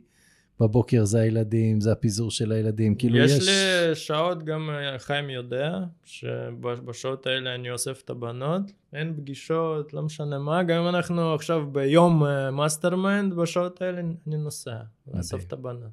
[0.61, 3.33] בבוקר זה הילדים, זה הפיזור של הילדים, כאילו יש...
[3.33, 8.63] יש לי שעות, גם אה, חיים יודע, שבשעות האלה אני אוסף את הבנות,
[8.93, 14.01] אין פגישות, לא משנה מה, גם אם אנחנו עכשיו ביום master uh, mind, בשעות האלה
[14.01, 14.77] אני נוסע,
[15.15, 15.91] אוסף את הבנות.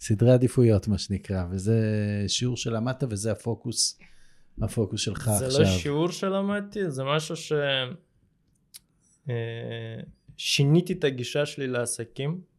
[0.00, 1.80] סדרי עדיפויות, מה שנקרא, וזה
[2.28, 3.98] שיעור שלמדת וזה הפוקוס,
[4.62, 5.50] הפוקוס שלך זה עכשיו.
[5.50, 7.52] זה לא שיעור שלמדתי, זה משהו ש...
[9.28, 9.34] אה,
[10.36, 12.51] שיניתי את הגישה שלי לעסקים.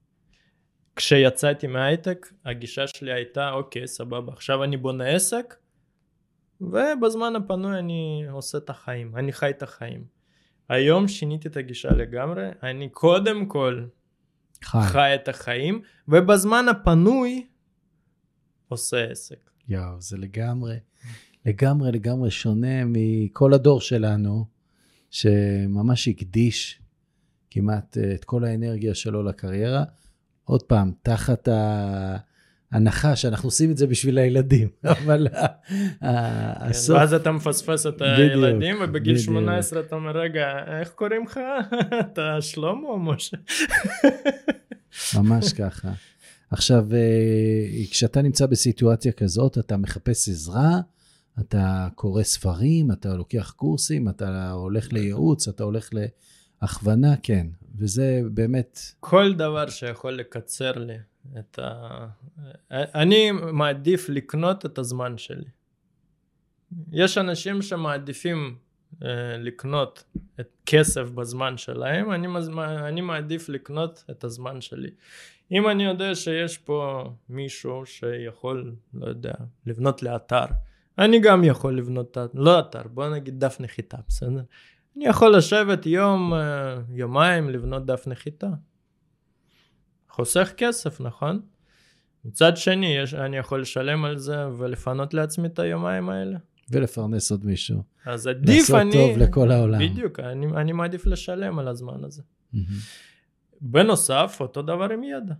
[0.95, 5.55] כשיצאתי מהייטק הגישה שלי הייתה אוקיי סבבה עכשיו אני בונה עסק
[6.61, 10.03] ובזמן הפנוי אני עושה את החיים אני חי את החיים.
[10.69, 13.85] היום שיניתי את הגישה לגמרי אני קודם כל
[14.63, 17.47] חי, חי את החיים ובזמן הפנוי
[18.67, 19.49] עושה עסק.
[19.67, 20.75] יואו זה לגמרי
[21.45, 24.45] לגמרי לגמרי שונה מכל הדור שלנו
[25.11, 26.81] שממש הקדיש
[27.51, 29.83] כמעט אה, את כל האנרגיה שלו לקריירה.
[30.45, 31.47] עוד פעם, תחת
[32.71, 35.45] ההנחה שאנחנו עושים את זה בשביל הילדים, אבל כן,
[36.01, 36.97] הסוף...
[36.97, 40.45] ואז אתה מפספס את הילדים, ובגיל 18 אתה אומר, רגע,
[40.79, 41.39] איך קוראים לך?
[42.11, 43.37] אתה שלמה או משה?
[45.17, 45.91] ממש ככה.
[46.51, 50.79] עכשיו, אה, כשאתה נמצא בסיטואציה כזאת, אתה מחפש עזרה,
[51.39, 55.89] אתה קורא ספרים, אתה לוקח קורסים, אתה הולך לייעוץ, אתה הולך
[56.63, 57.47] להכוונה, כן.
[57.77, 58.79] וזה באמת...
[58.99, 60.97] כל דבר שיכול לקצר לי
[61.39, 62.07] את ה...
[62.71, 65.49] אני מעדיף לקנות את הזמן שלי.
[66.91, 68.55] יש אנשים שמעדיפים
[68.91, 69.05] uh,
[69.39, 70.03] לקנות
[70.39, 72.27] את כסף בזמן שלהם, אני,
[72.59, 74.89] אני מעדיף לקנות את הזמן שלי.
[75.51, 79.33] אם אני יודע שיש פה מישהו שיכול, לא יודע,
[79.65, 80.45] לבנות לי אתר,
[80.97, 84.41] אני גם יכול לבנות, לא אתר, בוא נגיד דף נחיתה, בסדר?
[84.97, 88.49] אני יכול לשבת יום, אה, יומיים לבנות דף נחיתה.
[90.09, 91.41] חוסך כסף, נכון?
[92.25, 96.37] מצד שני, יש, אני יכול לשלם על זה ולפנות לעצמי את היומיים האלה.
[96.69, 97.83] ולפרנס עוד מישהו.
[98.05, 98.85] אז עדיף אני...
[98.85, 99.79] לעשות טוב לכל העולם.
[99.79, 102.21] בדיוק, אני, אני מעדיף לשלם על הזמן הזה.
[102.21, 102.57] Mm-hmm.
[103.61, 105.33] בנוסף, אותו דבר עם ידע.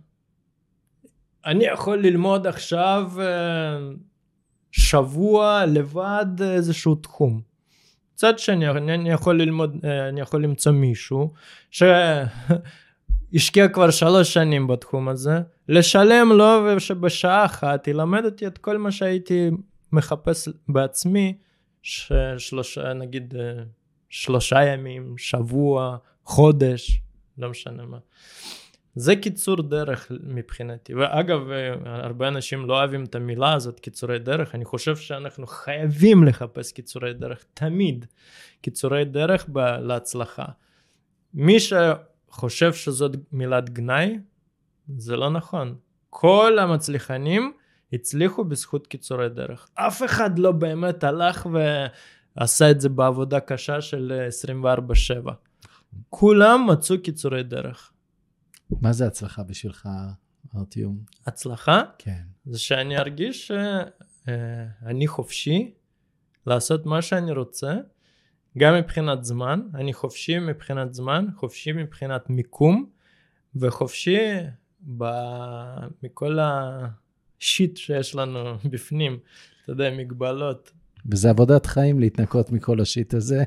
[1.46, 3.78] אני יכול ללמוד עכשיו אה,
[4.72, 7.53] שבוע לבד איזשהו תחום.
[8.14, 11.32] מצד שני אני יכול ללמוד, אה, אני יכול למצוא מישהו
[11.70, 18.92] שהשקיע כבר שלוש שנים בתחום הזה, לשלם לו ושבשעה אחת ילמד אותי את כל מה
[18.92, 19.50] שהייתי
[19.92, 21.36] מחפש בעצמי,
[22.38, 23.62] שלושה, נגיד אה,
[24.08, 27.00] שלושה ימים, שבוע, חודש,
[27.38, 27.98] לא משנה מה.
[28.94, 30.94] זה קיצור דרך מבחינתי.
[30.94, 31.40] ואגב
[31.84, 34.54] הרבה אנשים לא אוהבים את המילה הזאת קיצורי דרך.
[34.54, 38.06] אני חושב שאנחנו חייבים לחפש קיצורי דרך תמיד
[38.60, 40.44] קיצורי דרך ב- להצלחה.
[41.34, 44.18] מי שחושב שזאת מילת גנאי
[44.98, 45.74] זה לא נכון.
[46.10, 47.52] כל המצליחנים
[47.92, 49.68] הצליחו בזכות קיצורי דרך.
[49.74, 51.46] אף אחד לא באמת הלך
[52.36, 54.28] ועשה את זה בעבודה קשה של
[55.24, 55.30] 24/7
[56.10, 57.90] כולם מצאו קיצורי דרך
[58.70, 59.88] מה זה הצלחה בשבילך,
[60.56, 60.98] ארטיום?
[61.26, 61.82] הצלחה?
[61.98, 62.22] כן.
[62.46, 63.52] זה שאני ארגיש
[64.26, 65.74] שאני חופשי
[66.46, 67.74] לעשות מה שאני רוצה,
[68.58, 72.86] גם מבחינת זמן, אני חופשי מבחינת זמן, חופשי מבחינת מיקום,
[73.56, 74.18] וחופשי
[74.98, 75.04] ב...
[76.02, 79.18] מכל השיט שיש לנו בפנים,
[79.62, 80.72] אתה יודע, מגבלות.
[81.10, 83.44] וזה עבודת חיים להתנקות מכל השיט הזה.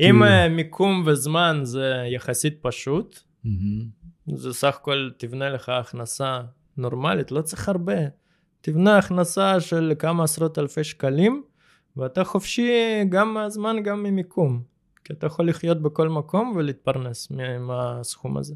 [0.00, 0.48] אם כי...
[0.48, 4.34] מיקום וזמן זה יחסית פשוט, mm-hmm.
[4.36, 6.40] זה סך הכל תבנה לך הכנסה
[6.76, 7.96] נורמלית, לא צריך הרבה.
[8.60, 11.42] תבנה הכנסה של כמה עשרות אלפי שקלים,
[11.96, 12.70] ואתה חופשי
[13.08, 14.62] גם מהזמן, גם ממיקום.
[15.04, 17.28] כי אתה יכול לחיות בכל מקום ולהתפרנס
[17.60, 18.54] מהסכום הזה.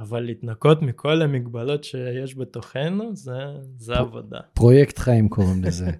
[0.00, 3.32] אבל להתנקות מכל המגבלות שיש בתוכנו, זה,
[3.78, 4.38] זה פ- עבודה.
[4.54, 5.90] פרויקט חיים קוראים לזה.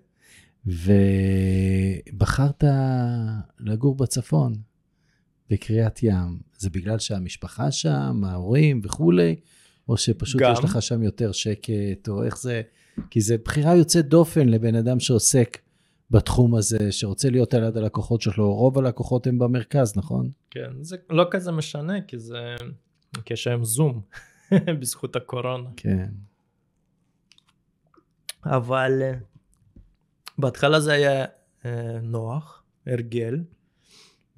[2.13, 2.65] ובחרת
[3.61, 4.53] לגור בצפון,
[5.51, 6.39] בקריית ים.
[6.59, 9.37] זה בגלל שהמשפחה שם, ההורים וכולי,
[9.89, 10.53] או שפשוט גם.
[10.53, 12.63] יש לך שם יותר שקט, או איך זה...
[13.11, 15.59] כי זה בחירה יוצאת דופן לבן אדם שעוסק
[16.11, 18.55] בתחום הזה, שרוצה להיות על יד הלקוחות שלו.
[18.55, 20.31] רוב הלקוחות הם במרכז, נכון?
[20.51, 22.55] כן, זה לא כזה משנה, כי זה...
[23.25, 24.01] כי יש היום זום,
[24.81, 25.71] בזכות הקורונה.
[25.77, 26.09] כן.
[28.45, 29.13] אבל אה,
[30.39, 31.25] בהתחלה זה היה
[31.65, 33.39] אה, נוח, הרגל,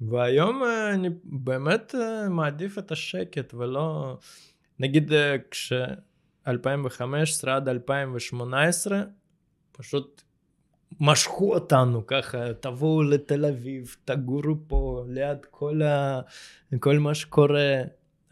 [0.09, 1.95] והיום אה, אני באמת
[2.29, 4.17] מעדיף את השקט ולא...
[4.79, 5.11] נגיד
[5.51, 5.73] כש...
[6.47, 9.03] 2015 עד 2018
[9.71, 10.21] פשוט
[10.99, 16.21] משכו אותנו ככה, תבואו לתל אביב, תגורו פה ליד כל, ה...
[16.79, 17.81] כל מה שקורה,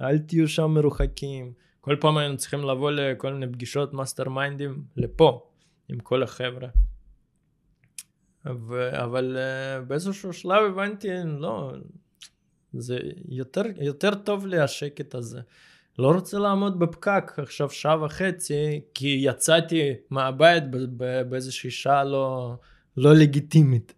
[0.01, 1.53] אל תהיו שם מרוחקים.
[1.81, 5.47] כל פעם היינו צריכים לבוא לכל מיני פגישות mastermind ים לפה,
[5.89, 6.67] עם כל החבר'ה.
[8.45, 8.89] ו...
[9.03, 11.73] אבל uh, באיזשהו שלב הבנתי, לא,
[12.73, 12.99] זה
[13.29, 15.39] יותר, יותר טוב לי השקט הזה.
[15.99, 20.63] לא רוצה לעמוד בפקק עכשיו שעה וחצי, כי יצאתי מהבית
[21.29, 22.55] באיזושהי שעה לא,
[22.97, 23.93] לא לגיטימית.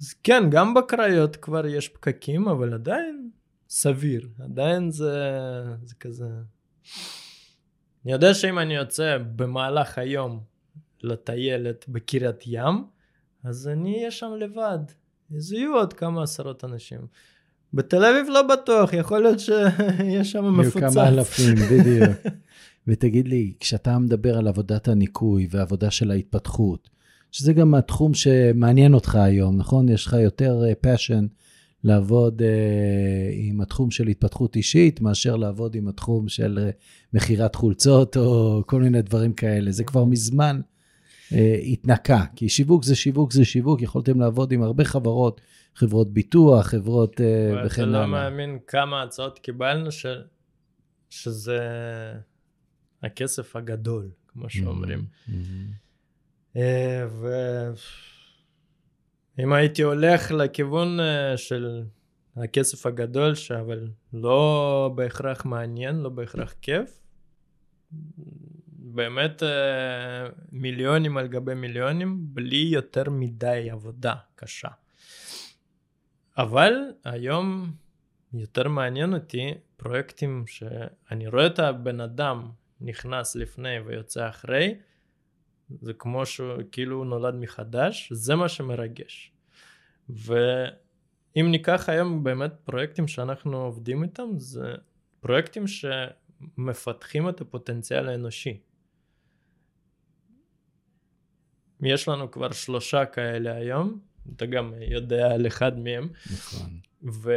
[0.00, 3.30] אז כן, גם בקריות כבר יש פקקים, אבל עדיין
[3.68, 4.28] סביר.
[4.44, 5.30] עדיין זה,
[5.84, 6.28] זה כזה...
[8.04, 10.40] אני יודע שאם אני יוצא במהלך היום
[11.02, 12.84] לטיילת בקריית ים,
[13.44, 14.78] אז אני אהיה שם לבד.
[15.36, 16.98] אז יהיו עוד כמה עשרות אנשים.
[17.74, 20.76] בתל אביב לא בטוח, יכול להיות שיש שם מפוצץ.
[20.76, 22.16] יהיו כמה אלפים, בדיוק.
[22.86, 26.90] ותגיד לי, כשאתה מדבר על עבודת הניקוי ועבודה של ההתפתחות,
[27.32, 29.88] שזה גם התחום שמעניין אותך היום, נכון?
[29.88, 31.44] יש לך יותר passion uh,
[31.84, 32.44] לעבוד uh,
[33.32, 36.82] עם התחום של התפתחות אישית, מאשר לעבוד עם התחום של uh,
[37.14, 39.72] מכירת חולצות או כל מיני דברים כאלה.
[39.72, 40.60] זה כבר מזמן
[41.72, 45.40] התנקה, כי שיווק זה שיווק זה שיווק, יכולתם לעבוד עם הרבה חברות
[45.74, 47.22] חברות ביטוח, חברות uh,
[47.66, 48.00] וכן הלאה.
[48.00, 50.06] אתה לא מאמין כמה הצעות קיבלנו ש...
[51.10, 51.60] שזה
[53.02, 55.04] הכסף הגדול, כמו שאומרים.
[55.28, 55.32] Mm-hmm.
[56.54, 56.58] Uh,
[59.38, 60.98] ואם הייתי הולך לכיוון
[61.36, 61.82] של
[62.36, 67.00] הכסף הגדול, אבל לא בהכרח מעניין, לא בהכרח כיף,
[68.94, 69.42] באמת
[70.52, 74.68] מיליונים על גבי מיליונים, בלי יותר מדי עבודה קשה.
[76.38, 76.72] אבל
[77.04, 77.72] היום
[78.32, 84.74] יותר מעניין אותי פרויקטים שאני רואה את הבן אדם נכנס לפני ויוצא אחרי,
[85.80, 89.32] זה כמו שהוא כאילו נולד מחדש, זה מה שמרגש.
[90.08, 94.74] ואם ניקח היום באמת פרויקטים שאנחנו עובדים איתם, זה
[95.20, 98.60] פרויקטים שמפתחים את הפוטנציאל האנושי.
[101.86, 103.98] יש לנו כבר שלושה כאלה היום,
[104.36, 106.08] אתה גם יודע על אחד מהם.
[106.32, 106.70] נכון.
[107.22, 107.30] ו...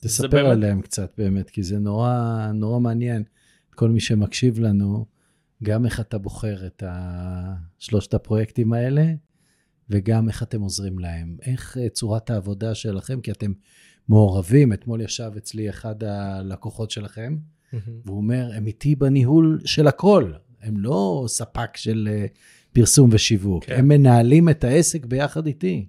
[0.00, 0.50] תספר באמת...
[0.50, 3.22] עליהם קצת באמת, כי זה נורא, נורא מעניין.
[3.74, 5.06] כל מי שמקשיב לנו,
[5.62, 6.82] גם איך אתה בוחר את
[7.78, 9.12] שלושת הפרויקטים האלה,
[9.90, 11.36] וגם איך אתם עוזרים להם.
[11.42, 13.52] איך אה, צורת העבודה שלכם, כי אתם
[14.08, 14.72] מעורבים.
[14.72, 17.36] אתמול ישב אצלי אחד הלקוחות שלכם,
[18.04, 20.32] והוא אומר, הם איתי בניהול של הכל.
[20.60, 22.26] הם לא ספק של אה,
[22.80, 23.78] פרסום ושיווק, כן.
[23.78, 25.86] הם מנהלים את העסק ביחד איתי.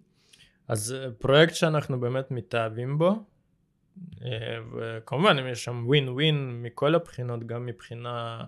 [0.67, 3.23] אז אה, פרויקט שאנחנו באמת מתאהבים בו,
[4.21, 4.29] אה,
[4.77, 8.43] וכמובן אם יש שם ווין ווין מכל הבחינות, גם מבחינה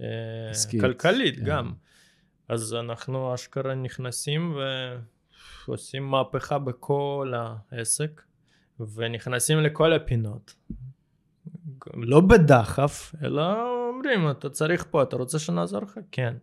[0.00, 0.06] אה,
[0.50, 1.36] עסקית, כלכלית.
[1.36, 1.44] כן.
[1.44, 1.72] גם.
[2.48, 4.58] אז אנחנו אשכרה נכנסים
[5.66, 8.22] ועושים מהפכה בכל העסק,
[8.94, 10.54] ונכנסים לכל הפינות.
[11.94, 13.42] לא בדחף, אלא
[13.88, 15.98] אומרים, אתה צריך פה, אתה רוצה שנעזור לך?
[16.12, 16.34] כן.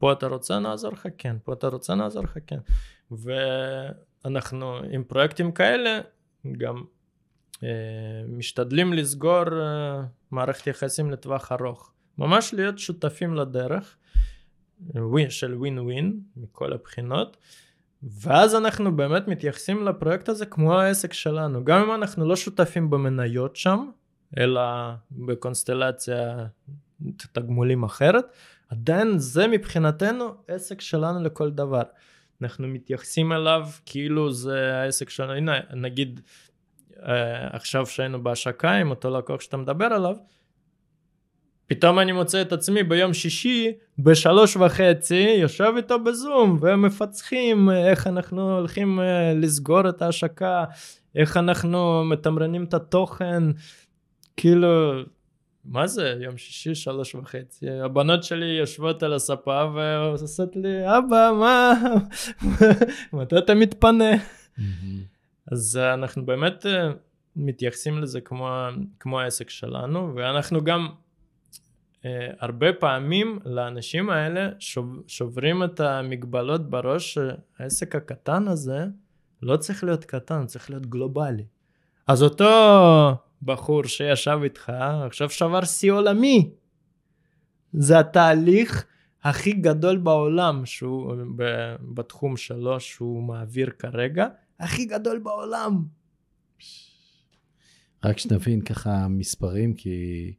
[0.00, 1.08] פה אתה רוצה, נעזור לך?
[1.18, 1.36] כן.
[1.44, 2.38] פה אתה רוצה, נעזור לך?
[2.46, 2.58] כן.
[3.12, 3.32] ו...
[4.24, 6.00] אנחנו עם פרויקטים כאלה
[6.58, 6.82] גם
[7.62, 7.68] אה,
[8.28, 11.92] משתדלים לסגור אה, מערכת יחסים לטווח ארוך.
[12.18, 13.96] ממש להיות שותפים לדרך
[14.94, 17.36] ווין של ווין ווין מכל הבחינות.
[18.02, 21.64] ואז אנחנו באמת מתייחסים לפרויקט הזה כמו העסק שלנו.
[21.64, 23.90] גם אם אנחנו לא שותפים במניות שם,
[24.38, 24.60] אלא
[25.10, 26.46] בקונסטלציה
[27.32, 28.24] תגמולים אחרת,
[28.70, 31.82] עדיין זה מבחינתנו עסק שלנו לכל דבר.
[32.42, 36.20] אנחנו מתייחסים אליו כאילו זה העסק שלנו, הנה נגיד
[37.02, 40.16] אה, עכשיו שהיינו בהשקה עם אותו לקוח שאתה מדבר עליו,
[41.66, 48.56] פתאום אני מוצא את עצמי ביום שישי בשלוש וחצי יושב איתו בזום ומפצחים איך אנחנו
[48.56, 50.64] הולכים אה, לסגור את ההשקה,
[51.14, 53.42] איך אנחנו מתמרנים את התוכן,
[54.36, 54.92] כאילו
[55.64, 57.70] מה זה, יום שישי, שלוש וחצי.
[57.70, 61.72] הבנות שלי יושבות על הספה ועושות לי, אבא, מה,
[63.12, 64.10] מתי אתה מתפנה?
[65.52, 66.90] אז אנחנו באמת אה,
[67.36, 68.58] מתייחסים לזה כמו,
[69.00, 70.88] כמו העסק שלנו, ואנחנו גם
[72.02, 72.06] uh,
[72.40, 78.86] הרבה פעמים לאנשים האלה שוב, שוברים את המגבלות בראש שהעסק הקטן הזה
[79.42, 81.44] לא צריך להיות קטן, צריך להיות גלובלי.
[82.06, 82.50] אז אותו
[83.42, 84.72] בחור שישב איתך
[85.06, 86.50] עכשיו שבר שיא עולמי.
[87.72, 88.86] זה התהליך
[89.22, 91.14] הכי גדול בעולם שהוא
[91.94, 94.26] בתחום שלו שהוא מעביר כרגע,
[94.60, 95.84] הכי גדול בעולם.
[98.04, 100.32] רק שנבין ככה מספרים, כי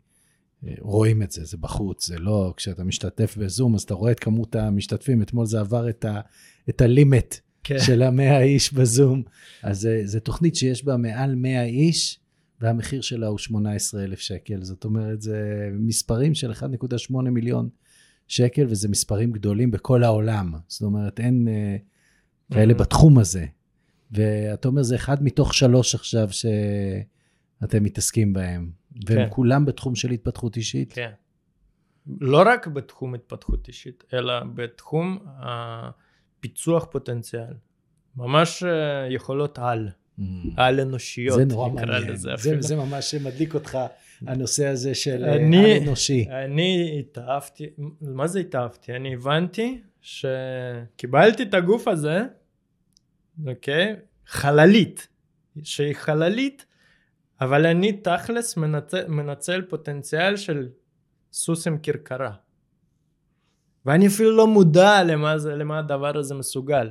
[0.68, 4.20] אה, רואים את זה, זה בחוץ, זה לא, כשאתה משתתף בזום, אז אתה רואה את
[4.20, 6.22] כמות המשתתפים, אתמול זה עבר את, ה,
[6.70, 7.80] את הלימט כן.
[7.80, 9.24] של המאה איש בזום.
[9.64, 12.20] אז זו תוכנית שיש בה מעל 100 איש,
[12.62, 14.64] והמחיר שלה הוא 18,000 שקל.
[14.64, 17.70] זאת אומרת, זה מספרים של 1.8 מיליון
[18.28, 20.54] שקל, וזה מספרים גדולים בכל העולם.
[20.68, 21.48] זאת אומרת, אין
[22.54, 22.78] כאלה mm-hmm.
[22.78, 23.46] בתחום הזה.
[24.12, 28.72] ואתה אומר, זה אחד מתוך שלוש עכשיו שאתם מתעסקים בהם.
[29.06, 29.18] כן.
[29.18, 30.94] והם כולם בתחום של התפתחות אישית?
[30.94, 31.12] כן.
[32.20, 37.54] לא רק בתחום התפתחות אישית, אלא בתחום הפיצוח פוטנציאל.
[38.16, 39.90] ממש אה, יכולות על.
[40.22, 40.24] Mm.
[40.58, 42.12] על אנושיות, זה נורא מעניין.
[42.12, 43.78] לזה זה, זה ממש מדליק אותך,
[44.28, 46.28] הנושא הזה של אה, אני, על אנושי.
[46.30, 47.70] אני התאהבתי,
[48.02, 48.96] מה זה התאהבתי?
[48.96, 52.22] אני הבנתי שקיבלתי את הגוף הזה,
[53.48, 53.96] אוקיי?
[54.28, 55.08] חללית,
[55.64, 56.66] שהיא חללית,
[57.42, 60.70] אבל אני תכלס מנצל, מנצל פוטנציאל של
[61.34, 62.32] סוס עם כרכרה.
[63.86, 66.90] ואני אפילו לא מודע למה, זה, למה הדבר הזה מסוגל.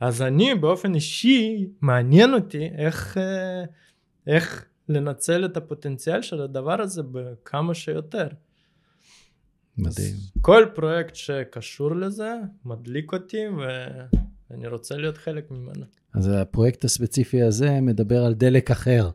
[0.00, 3.64] אז אני באופן אישי, מעניין אותי איך, אה,
[4.26, 8.28] איך לנצל את הפוטנציאל של הדבר הזה בכמה שיותר.
[9.78, 10.14] מדהים.
[10.40, 12.32] כל פרויקט שקשור לזה
[12.64, 13.42] מדליק אותי
[14.50, 15.84] ואני רוצה להיות חלק ממנו.
[16.14, 19.10] אז הפרויקט הספציפי הזה מדבר על דלק אחר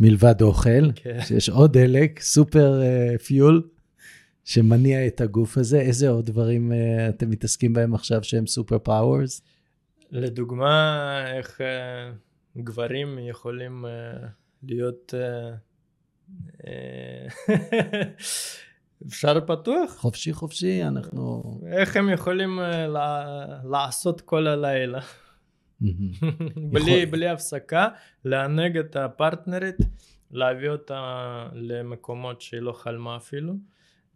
[0.00, 1.18] מלבד אוכל, כן.
[1.24, 3.68] שיש עוד דלק, super uh, fuel,
[4.44, 5.80] שמניע את הגוף הזה.
[5.80, 6.74] איזה עוד דברים uh,
[7.08, 9.42] אתם מתעסקים בהם עכשיו שהם super powers?
[10.14, 11.64] לדוגמה, איך uh,
[12.62, 13.88] גברים יכולים uh,
[14.62, 15.14] להיות...
[15.14, 16.66] Uh,
[19.06, 19.96] אפשר פתוח?
[19.96, 21.42] חופשי חופשי, אנחנו...
[21.66, 22.60] איך הם יכולים
[23.64, 25.00] לעשות כל הלילה?
[26.72, 27.88] בלי, בלי הפסקה,
[28.24, 29.76] לענג את הפרטנרית,
[30.30, 30.98] להביא אותה
[31.52, 33.54] למקומות שהיא לא חלמה אפילו,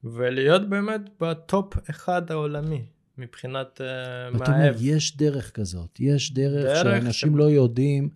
[0.04, 2.86] ולהיות באמת בטופ אחד העולמי.
[3.18, 4.76] מבחינת uh, מאהב.
[4.80, 7.36] יש דרך כזאת, יש דרך, דרך שאנשים ש...
[7.36, 8.08] לא יודעים,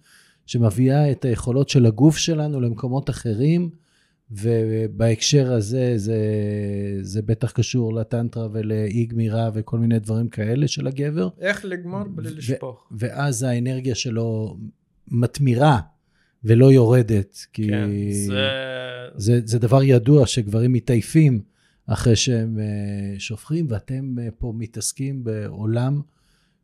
[0.46, 3.70] שמביאה את היכולות של הגוף שלנו למקומות אחרים,
[4.30, 6.18] ובהקשר הזה זה,
[7.00, 11.28] זה בטח קשור לטנטרה ולאי גמירה וכל מיני דברים כאלה של הגבר.
[11.40, 12.88] איך לגמור בלי לשפוך.
[12.90, 14.56] ואז האנרגיה שלו
[15.08, 15.78] מתמירה
[16.44, 18.48] ולא יורדת, כי כן, זה...
[19.16, 21.42] זה, זה דבר ידוע שגברים מתעייפים
[21.86, 26.00] אחרי שהם uh, שופכים, ואתם uh, פה מתעסקים בעולם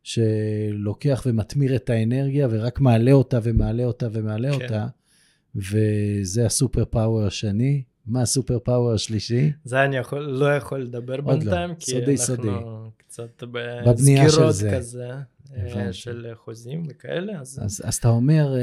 [0.03, 4.63] שלוקח ומתמיר את האנרגיה ורק מעלה אותה ומעלה אותה ומעלה כן.
[4.63, 4.87] אותה,
[5.55, 7.83] וזה ה super power השני.
[8.05, 9.51] מה ה super power השלישי?
[9.63, 11.21] זה אני יכול, לא יכול לדבר לא.
[11.21, 11.75] בינתיים, לא.
[11.75, 12.49] כי סודי, אנחנו סודי.
[12.97, 15.09] קצת בסגירות כזה.
[15.55, 15.93] אה, הבנתי.
[15.93, 17.39] של חוזים וכאלה.
[17.39, 17.59] אז...
[17.63, 18.55] אז, אז אתה אומר,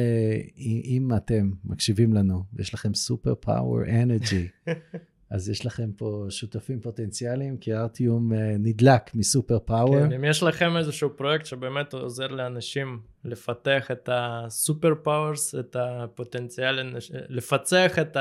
[0.85, 4.49] אם אתם מקשיבים לנו, ויש לכם super power energy,
[5.31, 10.01] אז יש לכם פה שותפים פוטנציאליים, כי ארטיום אה, נדלק מ super power.
[10.01, 15.77] כן, אם יש לכם איזשהו פרויקט שבאמת עוזר לאנשים לפתח את ה super powers, את
[15.79, 16.95] הפוטנציאל,
[17.29, 18.17] לפצח את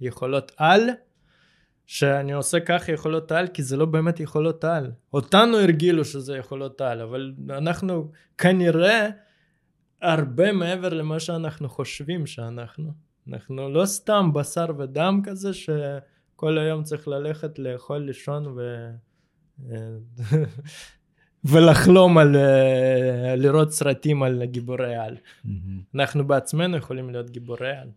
[0.00, 0.80] היכולות על,
[1.86, 4.92] שאני עושה ככה יכולות על, כי זה לא באמת יכולות על.
[5.12, 9.08] אותנו הרגילו שזה יכולות על, אבל אנחנו כנראה
[10.02, 12.92] הרבה מעבר למה שאנחנו חושבים שאנחנו.
[13.28, 15.70] אנחנו לא סתם בשר ודם כזה ש...
[16.36, 18.90] כל היום צריך ללכת לאכול, לישון ו...
[21.44, 25.16] ולחלום על אה, לראות סרטים על גיבורי על.
[25.16, 25.48] Mm-hmm.
[25.94, 27.88] אנחנו בעצמנו יכולים להיות גיבורי על.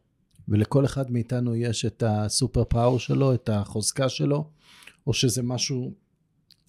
[0.48, 4.50] ולכל אחד מאיתנו יש את ה super power שלו, את החוזקה שלו,
[5.08, 5.94] או שזה משהו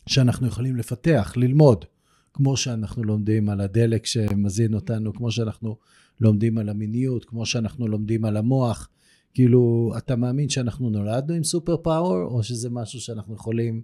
[0.07, 1.85] שאנחנו יכולים לפתח, ללמוד,
[2.33, 5.77] כמו שאנחנו לומדים על הדלק שמזין אותנו, כמו שאנחנו
[6.21, 8.89] לומדים על המיניות, כמו שאנחנו לומדים על המוח,
[9.35, 13.83] כאילו, אתה מאמין שאנחנו נולדנו עם super power, או שזה משהו שאנחנו יכולים,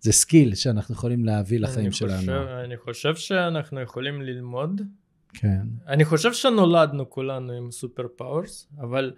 [0.00, 2.18] זה skill שאנחנו יכולים להביא לחיים אני שלנו?
[2.18, 2.32] חושב,
[2.64, 4.80] אני חושב שאנחנו יכולים ללמוד,
[5.34, 5.62] כן.
[5.86, 9.12] אני חושב שנולדנו כולנו עם super powers, אבל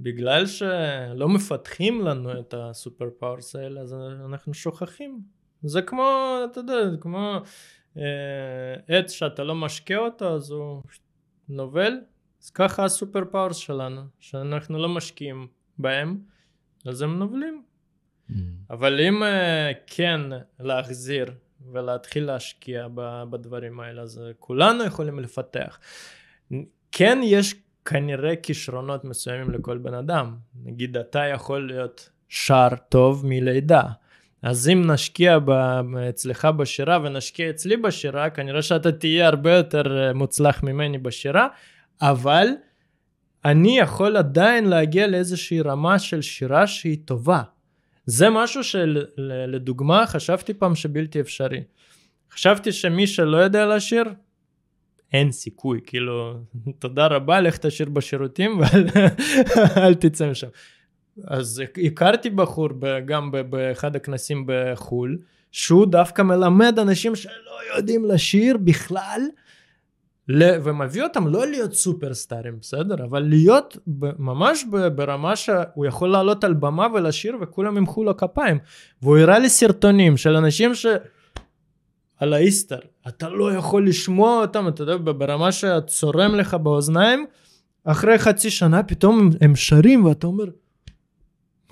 [0.00, 5.20] בגלל שלא מפתחים לנו את ה super powers האלה, אז אנחנו שוכחים.
[5.62, 7.36] זה כמו, אתה יודע, כמו
[7.96, 8.02] אה,
[8.88, 10.82] עץ שאתה לא משקה אותו, אז הוא
[11.48, 11.92] נובל.
[12.46, 15.46] אז ככה ה super powers שלנו, שאנחנו לא משקיעים
[15.78, 16.18] בהם,
[16.86, 17.62] אז הם נובלים.
[18.30, 18.34] Mm.
[18.70, 20.20] אבל אם אה, כן
[20.60, 21.34] להחזיר
[21.72, 22.86] ולהתחיל להשקיע
[23.30, 25.78] בדברים האלה, אז כולנו יכולים לפתח.
[26.92, 30.36] כן יש כנראה כישרונות מסוימים לכל בן אדם.
[30.64, 33.82] נגיד אתה יכול להיות שר טוב מלידה.
[34.42, 35.38] אז אם נשקיע
[36.08, 41.48] אצלך בשירה ונשקיע אצלי בשירה, כנראה שאתה תהיה הרבה יותר אה, מוצלח ממני בשירה,
[42.00, 42.48] אבל
[43.44, 47.42] אני יכול עדיין להגיע לאיזושהי רמה של שירה שהיא טובה.
[48.06, 51.62] זה משהו שלדוגמה חשבתי פעם שבלתי אפשרי.
[52.32, 54.04] חשבתי שמי שלא יודע לשיר,
[55.12, 56.34] אין סיכוי, כאילו,
[56.78, 58.60] תודה רבה, לך תשאיר בשירותים
[59.76, 60.48] ואל תצא משם.
[61.24, 62.68] אז הכרתי בחור
[63.06, 65.18] גם באחד הכנסים בחו"ל,
[65.52, 69.20] שהוא דווקא מלמד אנשים שלא יודעים לשיר בכלל,
[70.34, 73.04] ומביא אותם לא להיות סופרסטארים, בסדר?
[73.04, 73.76] אבל להיות
[74.18, 74.64] ממש
[74.94, 78.58] ברמה שהוא יכול לעלות על במה ולשיר וכולם ימחאו לו כפיים.
[79.02, 80.86] והוא הראה לי סרטונים של אנשים ש...
[82.18, 87.26] על האיסטר, אתה לא יכול לשמוע אותם, אתה יודע, ברמה שצורם לך באוזניים,
[87.84, 90.44] אחרי חצי שנה פתאום הם, שרים ואתה אומר,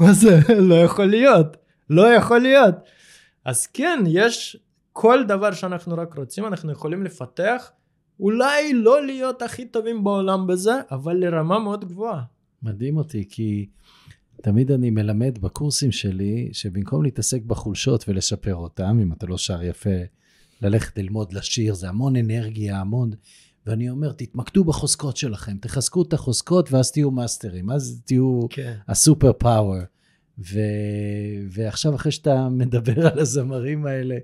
[0.01, 0.39] מה זה?
[0.71, 1.57] לא יכול להיות,
[1.91, 2.75] לא יכול להיות.
[3.45, 4.57] אז כן, יש
[4.93, 7.71] כל דבר שאנחנו רק רוצים, אנחנו יכולים לפתח,
[8.21, 12.23] אולי לא להיות הכי טובים בעולם בזה, אבל לרמה מאוד גבוהה.
[12.63, 13.67] מדהים אותי, כי
[14.43, 19.91] תמיד אני מלמד בקורסים שלי, שבמקום להתעסק בחולשות ולשפר אותם, אם אתה לא שר יפה,
[20.63, 23.11] ללכת ללמוד לשיר, זה המון אנרגיה, המון...
[23.67, 28.75] ואני אומר, תתמקדו בחוזקות שלכם, תחזקו את החוזקות ואז תהיו מאסטרים, אז תהיו כן.
[28.89, 29.81] הסופר פאוור.
[30.39, 30.59] ו...
[31.51, 34.17] ועכשיו אחרי שאתה מדבר על הזמרים האלה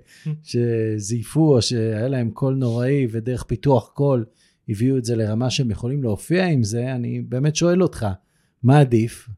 [0.43, 4.25] שזייפו או שהיה להם קול נוראי ודרך פיתוח קול
[4.69, 8.07] הביאו את זה לרמה שהם יכולים להופיע עם זה, אני באמת שואל אותך,
[8.63, 9.29] מה עדיף?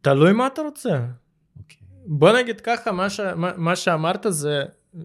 [0.00, 0.98] תלוי מה אתה רוצה.
[0.98, 1.58] Okay.
[1.58, 1.78] אוקיי.
[2.06, 3.20] בוא נגיד ככה, מה, ש...
[3.56, 4.62] מה שאמרת זה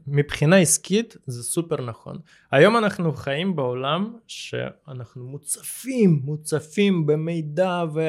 [0.08, 2.18] מבחינה עסקית זה סופר נכון.
[2.52, 8.04] היום אנחנו חיים בעולם שאנחנו מוצפים, מוצפים במידע וכל,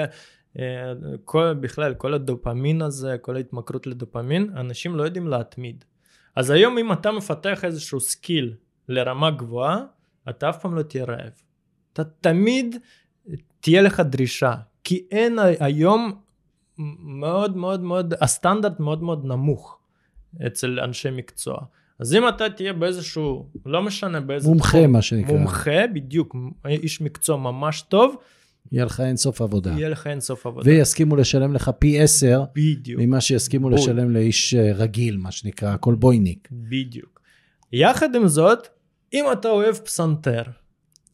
[0.58, 0.92] אה,
[1.60, 5.84] בכלל כל הדופמין הזה, כל ההתמכרות לדופמין, אנשים לא יודעים להתמיד.
[6.36, 8.54] אז היום אם אתה מפתח איזשהו skill
[8.88, 9.84] לרמה גבוהה,
[10.28, 11.32] אתה אף פעם לא תהיה רעב.
[11.92, 12.76] אתה תמיד
[13.60, 16.20] תהיה לך דרישה, כי אין היום
[16.98, 19.80] מאוד מאוד מאוד, הסטנדרט מאוד מאוד נמוך.
[20.46, 21.58] אצל אנשי מקצוע.
[21.98, 24.48] אז אם אתה תהיה באיזשהו, לא משנה באיזה...
[24.48, 25.32] מומחה תחום, מה שנקרא.
[25.32, 26.36] מומחה, בדיוק,
[26.66, 28.16] איש מקצוע ממש טוב.
[28.72, 29.70] יהיה לך אין סוף עבודה.
[29.70, 30.70] יהיה לך אין סוף עבודה.
[30.70, 32.42] ויסכימו לשלם לך פי עשר.
[32.54, 33.00] בדיוק.
[33.00, 33.78] ממה שיסכימו בול.
[33.78, 36.48] לשלם לאיש אה, רגיל, מה שנקרא, כל בויניק.
[36.52, 37.20] בדיוק.
[37.72, 38.68] יחד עם זאת,
[39.14, 40.42] אם אתה אוהב פסנתר,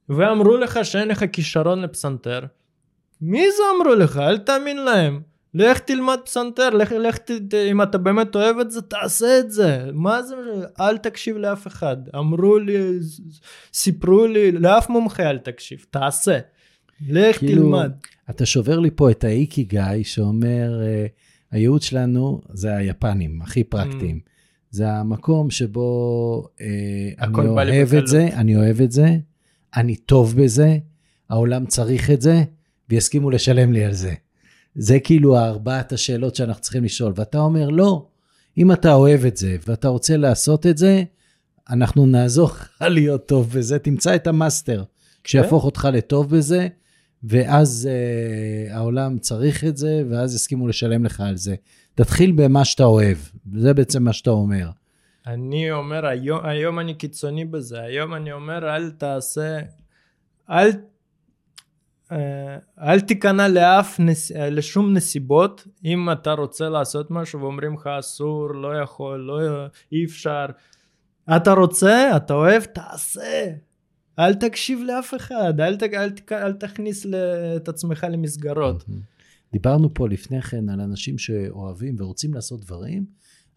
[0.08, 2.40] ואמרו לך שאין לך כישרון לפסנתר,
[3.20, 4.16] מי זה אמרו לך?
[4.16, 5.20] אל תאמין להם.
[5.54, 9.84] לך תלמד פסנתר, לך, לך ת, אם אתה באמת אוהב את זה, תעשה את זה.
[9.92, 10.34] מה זה,
[10.80, 11.96] אל תקשיב לאף אחד.
[12.16, 12.98] אמרו לי,
[13.72, 16.38] סיפרו לי, לאף מומחה אל תקשיב, תעשה.
[17.08, 17.92] לך כאילו, תלמד.
[18.30, 21.10] אתה שובר לי פה את האיקי גיא שאומר, uh,
[21.50, 24.20] הייעוד שלנו זה היפנים, הכי פרקטיים.
[24.24, 24.28] Mm.
[24.70, 29.16] זה המקום שבו uh, אני אוהב את זה, אני אוהב את זה,
[29.76, 30.78] אני טוב בזה,
[31.30, 32.42] העולם צריך את זה,
[32.88, 34.14] ויסכימו לשלם לי על זה.
[34.74, 37.12] זה כאילו ארבעת השאלות שאנחנו צריכים לשאול.
[37.16, 38.06] ואתה אומר, לא,
[38.58, 41.02] אם אתה אוהב את זה ואתה רוצה לעשות את זה,
[41.70, 44.84] אנחנו נעזור לך להיות טוב בזה, תמצא את המאסטר
[45.24, 45.66] שיהפוך כן.
[45.66, 46.68] אותך לטוב בזה,
[47.24, 51.54] ואז uh, העולם צריך את זה, ואז יסכימו לשלם לך על זה.
[51.94, 53.16] תתחיל במה שאתה אוהב,
[53.54, 54.68] זה בעצם מה שאתה אומר.
[55.26, 59.58] אני אומר, היום, היום אני קיצוני בזה, היום אני אומר, אל תעשה,
[60.50, 60.70] אל
[62.12, 64.32] אה, אל תיכנע לאף, נס...
[64.32, 70.04] אה, לשום נסיבות, אם אתה רוצה לעשות משהו ואומרים לך אסור, לא יכול, לא, אי
[70.04, 70.46] אפשר.
[71.36, 73.46] אתה רוצה, אתה אוהב, תעשה.
[74.18, 75.82] אל תקשיב לאף אחד, אל, ת...
[75.82, 76.32] אל, ת...
[76.32, 77.06] אל תכניס
[77.56, 78.84] את עצמך למסגרות.
[79.52, 83.04] דיברנו פה לפני כן על אנשים שאוהבים ורוצים לעשות דברים,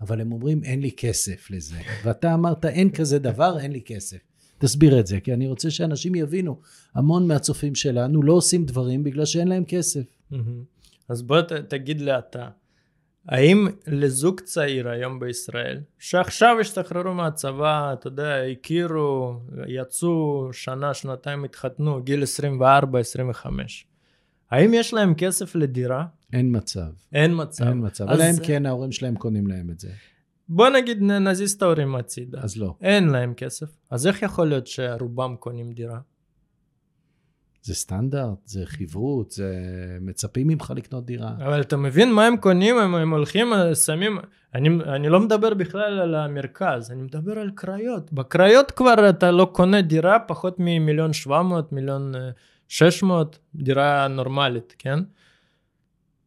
[0.01, 1.77] אבל הם אומרים אין לי כסף לזה.
[2.03, 4.17] ואתה אמרת אין כזה דבר, אין לי כסף.
[4.57, 6.59] תסביר את זה, כי אני רוצה שאנשים יבינו.
[6.95, 10.03] המון מהצופים שלנו לא עושים דברים בגלל שאין להם כסף.
[11.09, 12.49] אז בוא ת, תגיד לי אתה,
[13.27, 22.03] האם לזוג צעיר היום בישראל, שעכשיו השתחררו מהצבא, אתה יודע, הכירו, יצאו שנה, שנתיים, התחתנו,
[22.03, 23.45] גיל 24-25,
[24.51, 26.05] האם יש להם כסף לדירה?
[26.33, 26.89] אין מצב.
[27.13, 27.67] אין מצב.
[27.67, 28.09] אין מצב.
[28.09, 29.89] אלא אם כן ההורים שלהם קונים להם את זה.
[30.49, 32.39] בוא נגיד נזיז את ההורים הצידה.
[32.41, 32.75] אז לא.
[32.81, 33.67] אין להם כסף.
[33.91, 35.99] אז איך יכול להיות שרובם קונים דירה?
[37.63, 39.53] זה סטנדרט, זה חברות, זה
[40.01, 41.31] מצפים ממך לקנות דירה.
[41.37, 42.77] אבל אתה מבין מה הם קונים?
[42.77, 43.47] הם, הם הולכים,
[43.85, 44.19] שמים...
[44.55, 48.13] אני, אני לא מדבר בכלל על המרכז, אני מדבר על קריות.
[48.13, 52.29] בקריות כבר אתה לא קונה דירה פחות ממיליון שבע מאות, מיליון אה,
[52.67, 54.99] שש מאות, דירה נורמלית, כן?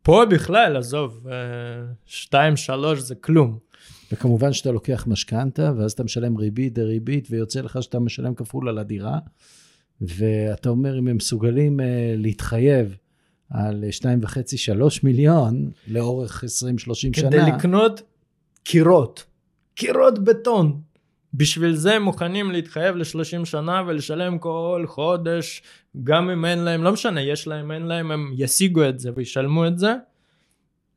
[0.02, 1.34] פה בכלל, עזוב, אה,
[2.06, 3.58] שתיים, שלוש זה כלום.
[4.12, 8.78] וכמובן שאתה לוקח משכנתה, ואז אתה משלם ריבית דריבית, ויוצא לך שאתה משלם כפול על
[8.78, 9.18] הדירה.
[10.02, 11.82] ואתה אומר, אם הם מסוגלים uh,
[12.16, 12.96] להתחייב
[13.50, 13.84] על
[14.24, 16.46] 2.5-3 מיליון לאורך 20-30
[16.86, 17.12] שנה.
[17.12, 18.02] כדי לקנות
[18.64, 19.24] קירות,
[19.74, 20.80] קירות בטון.
[21.34, 25.62] בשביל זה הם מוכנים להתחייב ל-30 שנה ולשלם כל חודש,
[26.04, 29.66] גם אם אין להם, לא משנה, יש להם, אין להם, הם ישיגו את זה וישלמו
[29.66, 29.94] את זה,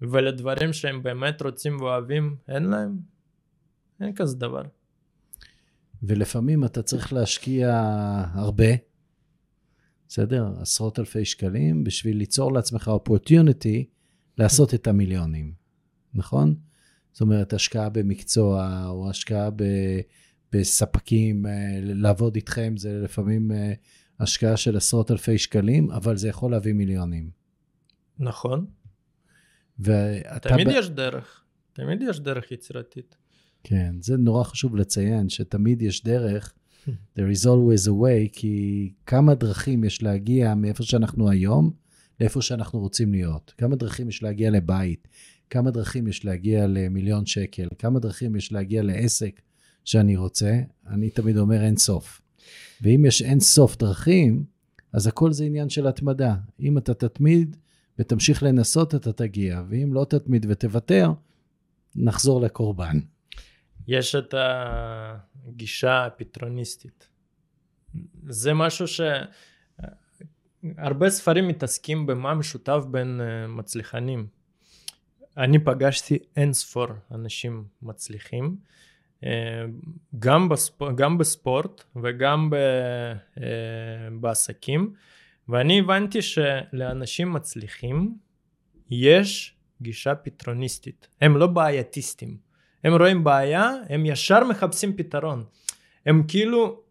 [0.01, 2.97] ולדברים שהם באמת רוצים ואוהבים, אין להם,
[4.01, 4.61] אין כזה דבר.
[6.03, 7.83] ולפעמים אתה צריך להשקיע
[8.33, 8.65] הרבה,
[10.07, 10.53] בסדר?
[10.59, 13.83] עשרות אלפי שקלים, בשביל ליצור לעצמך opportunity
[14.37, 15.53] לעשות את המיליונים,
[16.13, 16.55] נכון?
[17.11, 19.63] זאת אומרת, השקעה במקצוע, או השקעה ב,
[20.51, 23.73] בספקים, אה, לעבוד איתכם, זה לפעמים אה,
[24.19, 27.29] השקעה של עשרות אלפי שקלים, אבל זה יכול להביא מיליונים.
[28.19, 28.65] נכון.
[29.79, 30.49] ואתה...
[30.49, 30.71] תמיד ב...
[30.75, 31.43] יש דרך,
[31.73, 33.15] תמיד יש דרך יצירתית.
[33.63, 36.53] כן, זה נורא חשוב לציין, שתמיד יש דרך.
[36.87, 41.71] There is always a way, כי כמה דרכים יש להגיע מאיפה שאנחנו היום
[42.19, 43.53] לאיפה שאנחנו רוצים להיות.
[43.57, 45.07] כמה דרכים יש להגיע לבית,
[45.49, 49.41] כמה דרכים יש להגיע למיליון שקל, כמה דרכים יש להגיע לעסק
[49.85, 52.21] שאני רוצה, אני תמיד אומר אין סוף.
[52.81, 54.43] ואם יש אין סוף דרכים,
[54.93, 56.35] אז הכל זה עניין של התמדה.
[56.59, 57.57] אם אתה תתמיד
[57.99, 61.11] ותמשיך לנסות, אתה תגיע, ואם לא תתמיד ותוותר,
[61.95, 62.99] נחזור לקורבן.
[63.87, 67.07] יש את הגישה הפתרוניסטית.
[68.27, 69.01] זה משהו ש...
[70.77, 74.27] הרבה ספרים מתעסקים במה משותף בין uh, מצליחנים.
[75.37, 78.57] אני פגשתי אין ספור אנשים מצליחים,
[79.21, 79.25] uh,
[80.19, 80.81] גם, בספ...
[80.95, 82.55] גם בספורט וגם ב...
[83.35, 83.39] uh,
[84.21, 84.93] בעסקים,
[85.49, 88.17] ואני הבנתי שלאנשים מצליחים
[88.89, 92.44] יש גישה פתרוניסטית, הם לא בעייתיסטים.
[92.85, 95.43] הם רואים בעיה, הם ישר מחפשים פתרון.
[96.05, 96.81] הם כאילו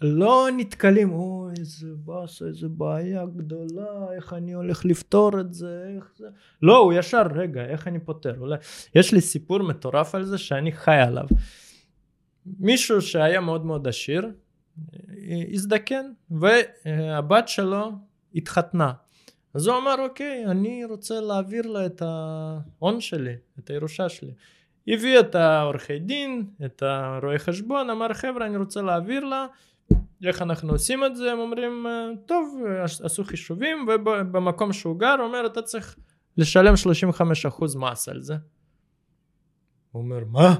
[0.00, 6.12] לא נתקלים, אוי איזה באסה, איזה בעיה גדולה, איך אני הולך לפתור את זה, איך
[6.16, 6.26] זה...
[6.62, 8.34] לא, הוא ישר, רגע, איך אני פותר?
[8.38, 8.56] אולי...
[8.94, 11.26] יש לי סיפור מטורף על זה שאני חי עליו.
[12.46, 14.30] מישהו שהיה מאוד מאוד עשיר,
[15.52, 17.92] הזדקן, והבת שלו
[18.34, 18.92] התחתנה.
[19.54, 24.32] אז הוא אמר, אוקיי, אני רוצה להעביר לה את ההון שלי, את הירושה שלי.
[24.88, 29.46] הביא את העורכי דין, את הרואי חשבון, אמר חבר'ה אני רוצה להעביר לה,
[30.24, 31.86] איך אנחנו עושים את זה, הם אומרים
[32.26, 32.62] טוב,
[33.02, 35.96] עשו חישובים ובמקום שהוא גר הוא אומר אתה צריך
[36.36, 36.74] לשלם
[37.44, 38.34] 35% מס על זה.
[39.92, 40.54] הוא אומר מה?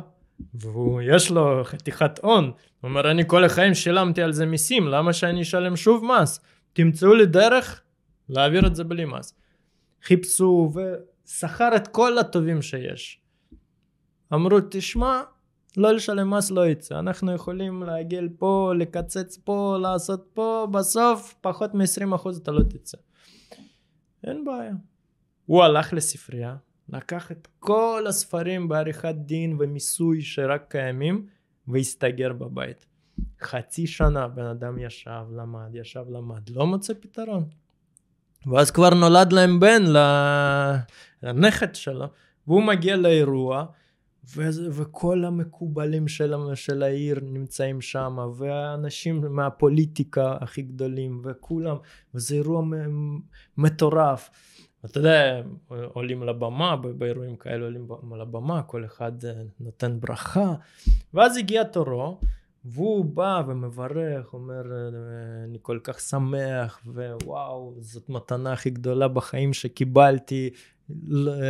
[0.55, 2.53] ויש לו חתיכת הון, הוא
[2.89, 6.41] אומר אני כל החיים שילמתי על זה מיסים, למה שאני אשלם שוב מס?
[6.73, 7.83] תמצאו לי דרך
[8.29, 9.35] להעביר את זה בלי מס.
[10.03, 13.24] חיפשו ושכר את כל הטובים שיש.
[14.35, 15.23] אמרו תשמע
[15.77, 21.75] לא לשלם מס לא יצא אנחנו יכולים להגיע פה לקצץ פה לעשות פה בסוף פחות
[21.75, 22.99] מ-20% אתה לא תצא.
[24.25, 24.75] אין בעיה.
[25.47, 26.57] הוא הלך לספרייה
[26.89, 31.27] לקח את כל הספרים בעריכת דין ומיסוי שרק קיימים
[31.69, 32.87] והסתגר בבית.
[33.41, 37.45] חצי שנה בן אדם ישב למד ישב למד לא מוצא פתרון.
[38.47, 39.83] ואז כבר נולד להם בן
[41.23, 42.07] לנכד שלו
[42.47, 43.67] והוא מגיע לאירוע
[44.71, 51.77] וכל המקובלים של, של העיר נמצאים שם, והאנשים מהפוליטיקה הכי גדולים, וכולם,
[52.15, 52.63] וזה אירוע
[53.57, 54.31] מטורף.
[54.85, 57.89] אתה יודע, עולים לבמה, באירועים כאלה עולים
[58.21, 60.55] לבמה, כל אחד אה, נותן ברכה,
[61.15, 62.21] ואז הגיע תורו,
[62.65, 69.53] והוא בא ומברך, אומר, אה, אני כל כך שמח, ווואו, זאת מתנה הכי גדולה בחיים
[69.53, 70.51] שקיבלתי,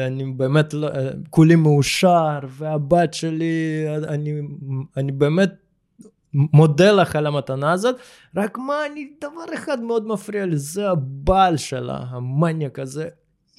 [0.06, 0.88] אני באמת לא,
[1.30, 4.40] כולי מאושר, והבת שלי, אני,
[4.96, 5.50] אני באמת
[6.34, 7.96] מודה לך על המתנה הזאת,
[8.36, 13.08] רק מה, אני, דבר אחד מאוד מפריע לי, זה הבעל שלה, המניאק הזה,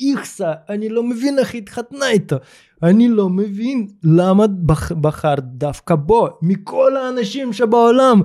[0.01, 2.35] איכסה, אני לא מבין איך היא התחתנה איתו.
[2.83, 8.21] אני לא מבין למה בח, בחרת דווקא בו, מכל האנשים שבעולם.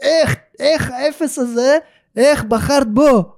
[0.00, 1.78] איך, איך האפס הזה,
[2.16, 3.36] איך בחרת בו?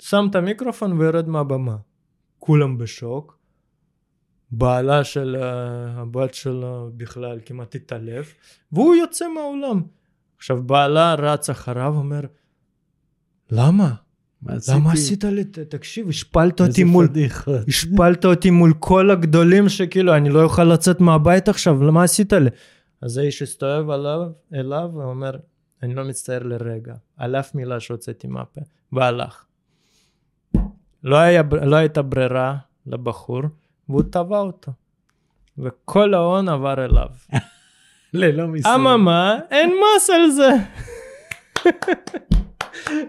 [0.00, 1.76] ושם את המיקרופון וירד מהבמה.
[2.38, 3.40] כולם בשוק.
[4.52, 8.34] בעלה של אה, הבת שלו בכלל כמעט התעלף,
[8.72, 9.82] והוא יוצא מהאולם.
[10.36, 12.20] עכשיו בעלה רץ אחריו, אומר,
[13.50, 13.94] למה?
[14.68, 17.08] למה עשית לי, תקשיב, השפלת אותי מול,
[17.68, 22.50] השפלת אותי מול כל הגדולים שכאילו, אני לא אוכל לצאת מהבית עכשיו, למה עשית לי?
[23.02, 24.20] אז האיש הסתובב אליו,
[24.54, 25.30] אליו ואומר,
[25.82, 28.60] אני לא מצטער לרגע, על אף מילה שהוצאתי מהפה,
[28.92, 29.44] והלך.
[31.04, 33.42] לא, היה, לא הייתה ברירה לבחור,
[33.88, 34.72] והוא תבע אותו.
[35.58, 37.08] וכל ההון עבר אליו.
[38.14, 38.74] ללא מיסוי.
[38.74, 40.50] אממה, אין מס על זה.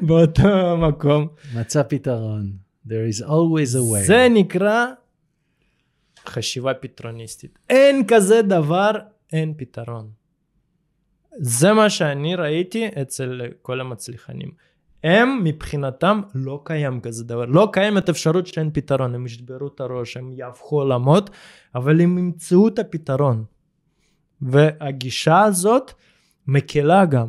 [0.07, 1.27] באותו מקום.
[1.55, 2.51] מצא פתרון.
[2.87, 4.05] There is always a way.
[4.05, 4.85] זה נקרא
[6.25, 7.59] חשיבה פתרוניסטית.
[7.69, 8.91] אין כזה דבר,
[9.33, 10.09] אין פתרון.
[11.37, 14.51] זה מה שאני ראיתי אצל כל המצליחנים.
[15.03, 20.17] הם מבחינתם לא קיים כזה דבר, לא קיימת אפשרות שאין פתרון, הם ישברו את הראש,
[20.17, 21.29] הם יהפכו עולמות,
[21.75, 23.43] אבל הם ימצאו את הפתרון.
[24.41, 25.91] והגישה הזאת
[26.47, 27.27] מקלה גם.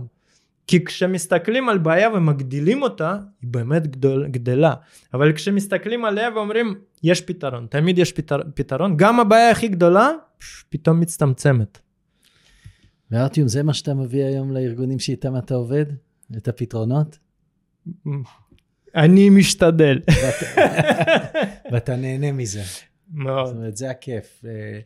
[0.66, 4.74] כי כשמסתכלים על בעיה ומגדילים אותה, היא באמת גדול, גדלה.
[5.14, 10.10] אבל כשמסתכלים עליה ואומרים, יש פתרון, תמיד יש פתר, פתרון, גם הבעיה הכי גדולה,
[10.68, 11.78] פתאום מצטמצמת.
[13.10, 15.86] וארטיום, זה מה שאתה מביא היום לארגונים שאיתם אתה עובד?
[16.36, 17.18] את הפתרונות?
[18.94, 20.00] אני משתדל.
[21.72, 22.62] ואתה נהנה מזה.
[23.12, 23.46] מאוד.
[23.46, 24.44] זאת אומרת, זה הכיף.
[24.44, 24.80] אה,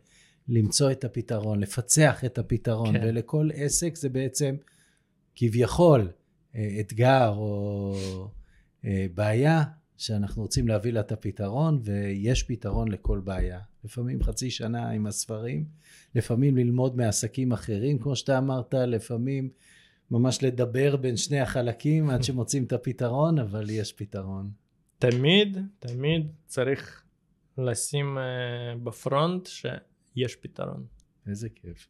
[0.49, 3.05] למצוא את הפתרון, לפצח את הפתרון, כן.
[3.05, 4.57] ולכל עסק זה בעצם
[5.37, 6.11] כביכול
[6.57, 7.95] אה, אתגר או
[8.85, 9.63] אה, בעיה
[9.97, 13.61] שאנחנו רוצים להביא לה את הפתרון, ויש פתרון לכל בעיה.
[13.85, 15.65] לפעמים חצי שנה עם הספרים,
[16.15, 19.49] לפעמים ללמוד מעסקים אחרים, כמו שאתה אמרת, לפעמים
[20.11, 24.51] ממש לדבר בין שני החלקים עד שמוצאים את הפתרון, אבל יש פתרון.
[24.99, 27.03] תמיד, תמיד צריך
[27.59, 30.85] לשים uh, בפרונט שיש פתרון.
[31.29, 31.89] איזה כיף.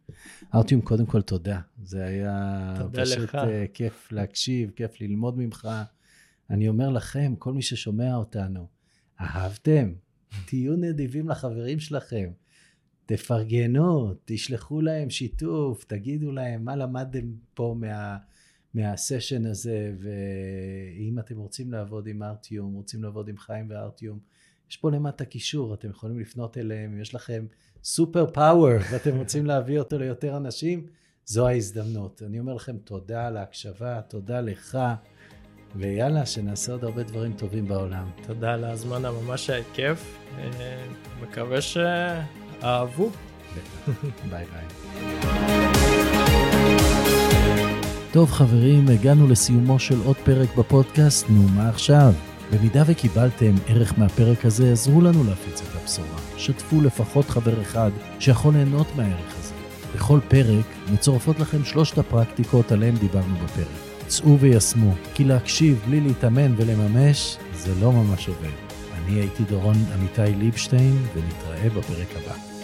[0.55, 1.61] ארטיום, קודם כל תודה.
[1.83, 3.35] זה היה פשוט לך.
[3.35, 5.69] אה, כיף להקשיב, כיף ללמוד ממך.
[6.51, 8.67] אני אומר לכם, כל מי ששומע אותנו,
[9.21, 9.93] אהבתם?
[10.47, 12.31] תהיו נדיבים לחברים שלכם.
[13.07, 18.17] תפרגנו, תשלחו להם שיתוף, תגידו להם מה למדתם פה מה,
[18.75, 24.19] מהסשן הזה, ואם אתם רוצים לעבוד עם ארטיום, רוצים לעבוד עם חיים וארטיום,
[24.71, 27.47] יש פה למטה קישור, אתם יכולים לפנות אליהם, אם יש לכם
[27.85, 30.87] סופר פאוור ואתם רוצים להביא אותו ליותר אנשים,
[31.27, 32.23] זו ההזדמנות.
[32.27, 34.79] אני אומר לכם תודה על ההקשבה, תודה לך,
[35.75, 38.05] ויאללה, שנעשה עוד הרבה דברים טובים בעולם.
[38.27, 40.19] תודה על ההזמנה, ממש היה כיף.
[40.39, 40.87] אה,
[41.23, 43.11] מקווה שאהבו.
[44.31, 44.65] ביי ביי.
[48.13, 52.13] טוב חברים, הגענו לסיומו של עוד פרק בפודקאסט, נו מה עכשיו?
[52.53, 56.19] במידה וקיבלתם ערך מהפרק הזה, עזרו לנו להפיץ את הבשורה.
[56.37, 59.55] שתפו לפחות חבר אחד שיכול ליהנות מהערך הזה.
[59.95, 63.86] בכל פרק מצורפות לכם שלושת הפרקטיקות עליהן דיברנו בפרק.
[64.07, 68.51] צאו ויישמו, כי להקשיב בלי להתאמן ולממש, זה לא ממש עובד.
[68.95, 72.56] אני הייתי דורון עמיתי ליבשטיין, ונתראה בפרק הבא.